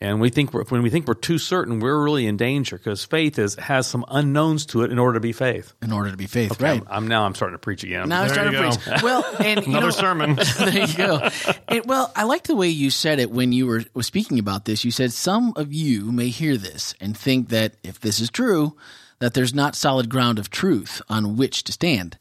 And 0.00 0.20
we 0.20 0.28
think 0.28 0.52
we're, 0.52 0.64
when 0.64 0.82
we 0.82 0.90
think 0.90 1.06
we're 1.08 1.14
too 1.14 1.38
certain, 1.38 1.80
we're 1.80 2.02
really 2.02 2.26
in 2.26 2.36
danger 2.36 2.76
because 2.76 3.04
faith 3.04 3.38
is 3.38 3.54
has 3.54 3.86
some 3.86 4.04
unknowns 4.08 4.66
to 4.66 4.82
it 4.82 4.92
in 4.92 4.98
order 4.98 5.14
to 5.14 5.20
be 5.20 5.32
faith. 5.32 5.72
In 5.80 5.92
order 5.92 6.10
to 6.10 6.16
be 6.16 6.26
faith, 6.26 6.60
right? 6.60 6.82
I'm 6.88 7.08
now 7.08 7.24
I'm 7.24 7.34
starting 7.34 7.54
to 7.54 7.58
preach 7.58 7.82
again. 7.82 8.08
Now 8.08 8.22
I'm 8.22 8.28
starting 8.28 8.52
to 8.52 8.58
you 8.58 8.70
preach. 8.70 9.02
Well, 9.02 9.24
and 9.40 9.60
you 9.60 9.72
Another 9.72 9.86
know, 9.86 9.90
sermon. 9.90 10.38
there 10.58 10.86
you 10.86 10.96
go. 10.96 11.28
And, 11.68 11.86
well, 11.86 12.12
I 12.14 12.24
like 12.24 12.44
the 12.44 12.56
way 12.56 12.68
you 12.68 12.90
said 12.90 13.18
it 13.20 13.30
when 13.30 13.52
you 13.52 13.66
were, 13.66 13.84
were 13.94 14.02
speaking 14.02 14.38
about 14.38 14.66
this. 14.66 14.84
You 14.84 14.90
said 14.90 15.12
some 15.12 15.54
of 15.56 15.72
you 15.72 16.12
may 16.12 16.28
hear 16.28 16.56
this 16.56 16.94
and 17.00 17.16
think 17.16 17.48
that 17.48 17.76
if 17.82 17.98
this 18.00 18.20
is 18.20 18.30
true, 18.30 18.76
that 19.20 19.32
there's 19.32 19.54
not 19.54 19.74
solid 19.74 20.10
ground 20.10 20.38
of 20.38 20.50
truth 20.50 21.00
on 21.08 21.36
which 21.36 21.64
to 21.64 21.72
stand. 21.72 22.18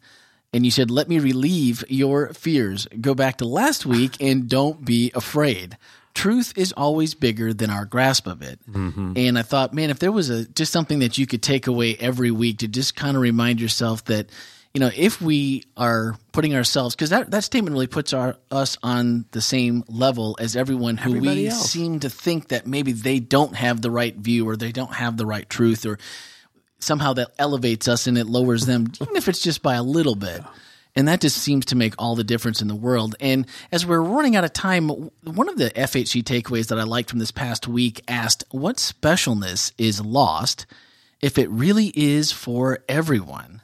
And 0.54 0.64
you 0.64 0.72
said, 0.72 0.90
let 0.90 1.10
me 1.10 1.20
relieve 1.20 1.84
your 1.90 2.34
fears. 2.34 2.88
Go 3.02 3.14
back 3.14 3.40
to 3.40 3.46
last 3.46 3.86
week 3.86 4.22
and 4.22 4.48
don't 4.48 4.86
be 4.86 5.12
afraid. 5.14 5.78
Truth 6.16 6.54
is 6.58 6.72
always 6.72 7.14
bigger 7.14 7.54
than 7.54 7.70
our 7.70 7.86
grasp 7.86 8.26
of 8.26 8.42
it. 8.42 8.60
Mm-hmm. 8.68 9.14
And 9.16 9.38
I 9.38 9.44
thought, 9.44 9.74
man, 9.74 9.92
if 9.92 10.00
there 10.00 10.12
was 10.12 10.32
a 10.32 10.46
just 10.46 10.72
something 10.72 11.00
that 11.00 11.18
you 11.18 11.28
could 11.28 11.44
take 11.44 11.68
away 11.68 11.96
every 12.00 12.32
week 12.32 12.60
to 12.60 12.68
just 12.68 12.96
kind 12.96 13.16
of 13.16 13.22
remind 13.22 13.62
yourself 13.62 14.04
that 14.06 14.30
you 14.76 14.80
know, 14.82 14.92
if 14.94 15.22
we 15.22 15.64
are 15.78 16.18
putting 16.34 16.54
ourselves, 16.54 16.96
because 16.96 17.10
that, 17.12 17.32
that 17.32 17.46
statement 17.46 17.74
really 17.74 17.88
puts 17.88 18.12
our 18.12 18.36
us 18.52 18.78
on 18.84 19.24
the 19.32 19.40
same 19.40 19.86
level 19.88 20.36
as 20.38 20.58
everyone 20.58 20.98
who 20.98 21.12
Everybody 21.12 21.44
we 21.44 21.48
else. 21.48 21.72
seem 21.72 22.02
to 22.02 22.10
think 22.10 22.50
that 22.50 22.68
maybe 22.68 22.92
they 22.92 23.22
don't 23.22 23.56
have 23.56 23.82
the 23.82 23.90
right 23.90 24.14
view 24.14 24.50
or 24.50 24.58
they 24.58 24.74
don't 24.74 24.94
have 24.94 25.16
the 25.16 25.26
right 25.26 25.50
truth 25.50 25.86
or 25.86 25.98
somehow 26.80 27.14
that 27.14 27.32
elevates 27.40 27.88
us 27.88 28.06
and 28.06 28.18
it 28.18 28.26
lowers 28.26 28.66
them, 28.66 28.92
even 29.02 29.16
if 29.16 29.30
it's 29.30 29.42
just 29.42 29.62
by 29.62 29.76
a 29.76 29.84
little 29.84 30.16
bit. 30.16 30.42
And 30.96 31.08
that 31.08 31.22
just 31.22 31.38
seems 31.38 31.66
to 31.66 31.76
make 31.76 31.94
all 32.00 32.16
the 32.16 32.24
difference 32.24 32.62
in 32.62 32.70
the 32.70 32.76
world. 32.76 33.16
And 33.20 33.46
as 33.72 33.86
we're 33.86 34.00
running 34.00 34.36
out 34.36 34.46
of 34.46 34.54
time, 34.54 34.88
one 35.24 35.50
of 35.50 35.58
the 35.58 35.72
FHC 35.72 36.24
takeaways 36.24 36.68
that 36.68 36.80
I 36.80 36.84
liked 36.84 37.10
from 37.10 37.20
this 37.20 37.32
past 37.32 37.68
week 37.68 38.02
asked, 38.08 38.46
What 38.52 38.78
specialness 38.78 39.74
is 39.78 40.00
lost 40.00 40.66
if 41.22 41.38
it 41.38 41.50
really 41.50 41.92
is 41.96 42.32
for 42.32 42.80
everyone? 42.88 43.62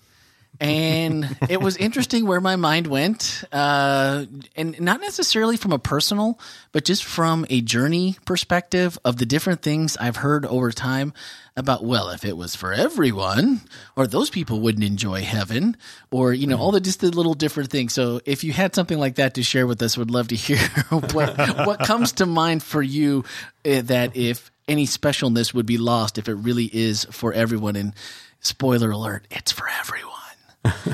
And 0.62 1.38
it 1.50 1.60
was 1.60 1.76
interesting 1.76 2.28
where 2.28 2.39
my 2.39 2.56
mind 2.56 2.86
went, 2.86 3.43
uh, 3.52 4.26
and 4.56 4.80
not 4.80 5.02
necessarily 5.02 5.58
from 5.58 5.71
a 5.71 5.80
personal, 5.80 6.39
but 6.71 6.86
just 6.86 7.04
from 7.04 7.47
a 7.50 7.62
journey 7.62 8.17
perspective 8.26 8.97
of 9.04 9.17
the 9.17 9.26
different 9.26 9.63
things 9.63 9.97
I've 9.97 10.17
heard 10.17 10.45
over 10.45 10.71
time 10.71 11.13
about. 11.58 11.84
Well, 11.84 12.10
if 12.10 12.24
it 12.24 12.38
was 12.38 12.56
for 12.56 12.74
everyone, 12.74 13.62
or 13.95 14.06
those 14.06 14.30
people 14.30 14.60
wouldn't 14.60 14.84
enjoy 14.84 15.21
heaven, 15.24 15.78
or 16.12 16.32
you 16.32 16.45
know, 16.45 16.58
all 16.58 16.71
the 16.71 16.80
just 16.80 17.00
the 17.02 17.10
little 17.10 17.34
different 17.34 17.71
things. 17.71 17.93
So, 17.93 18.21
if 18.26 18.43
you 18.43 18.54
had 18.54 18.76
something 18.76 19.00
like 19.00 19.15
that 19.15 19.34
to 19.36 19.43
share 19.43 19.65
with 19.65 19.82
us, 19.82 19.97
would 19.97 20.12
love 20.12 20.28
to 20.28 20.36
hear 20.36 20.60
what 20.89 21.38
what 21.65 21.80
comes 21.80 22.12
to 22.13 22.28
mind 22.28 22.62
for 22.62 22.84
you 22.84 23.26
uh, 23.65 23.82
that 23.82 24.15
if 24.15 24.52
any 24.67 24.86
specialness 24.86 25.56
would 25.56 25.65
be 25.65 25.80
lost 25.80 26.19
if 26.19 26.30
it 26.30 26.36
really 26.36 26.69
is 26.71 27.06
for 27.06 27.34
everyone. 27.34 27.76
And 27.76 27.93
spoiler 28.41 28.91
alert, 28.91 29.26
it's 29.32 29.52
for 29.52 29.67
everyone 29.67 30.11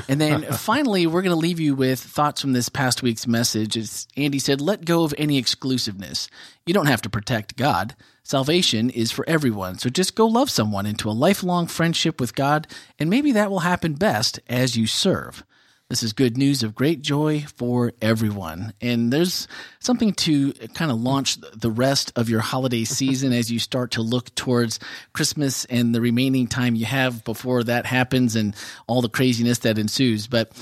and 0.08 0.20
then 0.20 0.42
finally, 0.52 1.06
we're 1.06 1.22
going 1.22 1.34
to 1.34 1.36
leave 1.36 1.60
you 1.60 1.74
with 1.74 2.00
thoughts 2.00 2.40
from 2.40 2.52
this 2.52 2.68
past 2.68 3.02
week's 3.02 3.26
message. 3.26 3.76
It's, 3.76 4.08
Andy 4.16 4.38
said, 4.38 4.60
Let 4.60 4.84
go 4.84 5.04
of 5.04 5.14
any 5.18 5.38
exclusiveness. 5.38 6.28
You 6.66 6.74
don't 6.74 6.86
have 6.86 7.02
to 7.02 7.10
protect 7.10 7.56
God. 7.56 7.94
Salvation 8.22 8.90
is 8.90 9.10
for 9.10 9.24
everyone. 9.28 9.78
So 9.78 9.88
just 9.88 10.14
go 10.14 10.26
love 10.26 10.50
someone 10.50 10.84
into 10.84 11.08
a 11.08 11.12
lifelong 11.12 11.66
friendship 11.66 12.20
with 12.20 12.34
God, 12.34 12.66
and 12.98 13.08
maybe 13.08 13.32
that 13.32 13.50
will 13.50 13.60
happen 13.60 13.94
best 13.94 14.40
as 14.48 14.76
you 14.76 14.86
serve. 14.86 15.44
This 15.90 16.02
is 16.02 16.12
good 16.12 16.36
news 16.36 16.62
of 16.62 16.74
great 16.74 17.00
joy 17.00 17.46
for 17.56 17.92
everyone. 18.02 18.74
And 18.82 19.10
there's 19.10 19.48
something 19.80 20.12
to 20.14 20.52
kind 20.74 20.90
of 20.90 21.00
launch 21.00 21.38
the 21.40 21.70
rest 21.70 22.12
of 22.14 22.28
your 22.28 22.40
holiday 22.40 22.84
season 22.84 23.32
as 23.32 23.50
you 23.50 23.58
start 23.58 23.92
to 23.92 24.02
look 24.02 24.34
towards 24.34 24.78
Christmas 25.14 25.64
and 25.64 25.94
the 25.94 26.02
remaining 26.02 26.46
time 26.46 26.74
you 26.74 26.84
have 26.84 27.24
before 27.24 27.64
that 27.64 27.86
happens 27.86 28.36
and 28.36 28.54
all 28.86 29.00
the 29.00 29.08
craziness 29.08 29.60
that 29.60 29.78
ensues. 29.78 30.26
But 30.26 30.52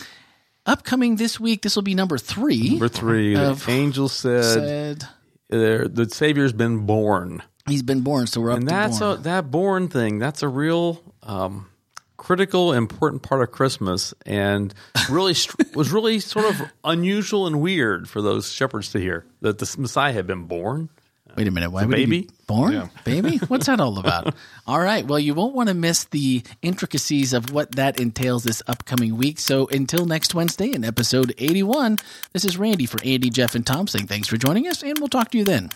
upcoming 0.64 1.16
this 1.16 1.40
week, 1.40 1.62
this 1.62 1.74
will 1.74 1.82
be 1.82 1.96
number 1.96 2.18
three. 2.18 2.70
Number 2.70 2.86
three, 2.86 3.34
the 3.34 3.50
Of- 3.50 3.68
angel 3.68 4.08
said, 4.08 4.44
Said 4.44 5.08
the 5.48 6.08
Savior's 6.08 6.52
been 6.52 6.86
born. 6.86 7.42
he's 7.68 7.82
been 7.82 8.02
born, 8.02 8.28
so 8.28 8.40
we're 8.40 8.52
up 8.52 8.58
and 8.58 8.68
to 8.68 8.72
that's 8.72 9.00
born. 9.00 9.18
a 9.18 9.22
that 9.22 9.50
born 9.50 9.88
thing 9.88 10.20
that's 10.20 10.44
a 10.44 10.48
real 10.48 11.02
um, 11.24 11.68
critical 12.16 12.72
important 12.72 13.22
part 13.22 13.42
of 13.42 13.50
christmas 13.52 14.14
and 14.24 14.74
really 15.10 15.34
was 15.74 15.90
really 15.92 16.18
sort 16.20 16.46
of 16.46 16.62
unusual 16.84 17.46
and 17.46 17.60
weird 17.60 18.08
for 18.08 18.22
those 18.22 18.50
shepherds 18.50 18.90
to 18.90 18.98
hear 18.98 19.26
that 19.40 19.58
the 19.58 19.76
messiah 19.78 20.12
had 20.12 20.26
been 20.26 20.44
born 20.44 20.88
Wait 21.36 21.46
a 21.46 21.50
minute. 21.50 21.70
Why 21.70 21.84
would 21.84 21.98
he 21.98 22.06
baby? 22.06 22.20
be 22.22 22.30
born? 22.46 22.90
Baby? 23.04 23.36
What's 23.48 23.66
that 23.66 23.78
all 23.78 23.98
about? 23.98 24.34
all 24.66 24.80
right. 24.80 25.06
Well, 25.06 25.18
you 25.18 25.34
won't 25.34 25.54
want 25.54 25.68
to 25.68 25.74
miss 25.74 26.04
the 26.04 26.42
intricacies 26.62 27.34
of 27.34 27.52
what 27.52 27.72
that 27.76 28.00
entails 28.00 28.44
this 28.44 28.62
upcoming 28.66 29.18
week. 29.18 29.38
So 29.38 29.66
until 29.66 30.06
next 30.06 30.34
Wednesday 30.34 30.72
in 30.72 30.82
episode 30.82 31.34
81, 31.36 31.98
this 32.32 32.46
is 32.46 32.56
Randy 32.56 32.86
for 32.86 32.98
Andy, 33.04 33.28
Jeff, 33.28 33.54
and 33.54 33.66
Tom 33.66 33.86
saying 33.86 34.06
thanks 34.06 34.28
for 34.28 34.38
joining 34.38 34.66
us, 34.66 34.82
and 34.82 34.98
we'll 34.98 35.08
talk 35.08 35.30
to 35.32 35.38
you 35.38 35.44
then. 35.44 35.70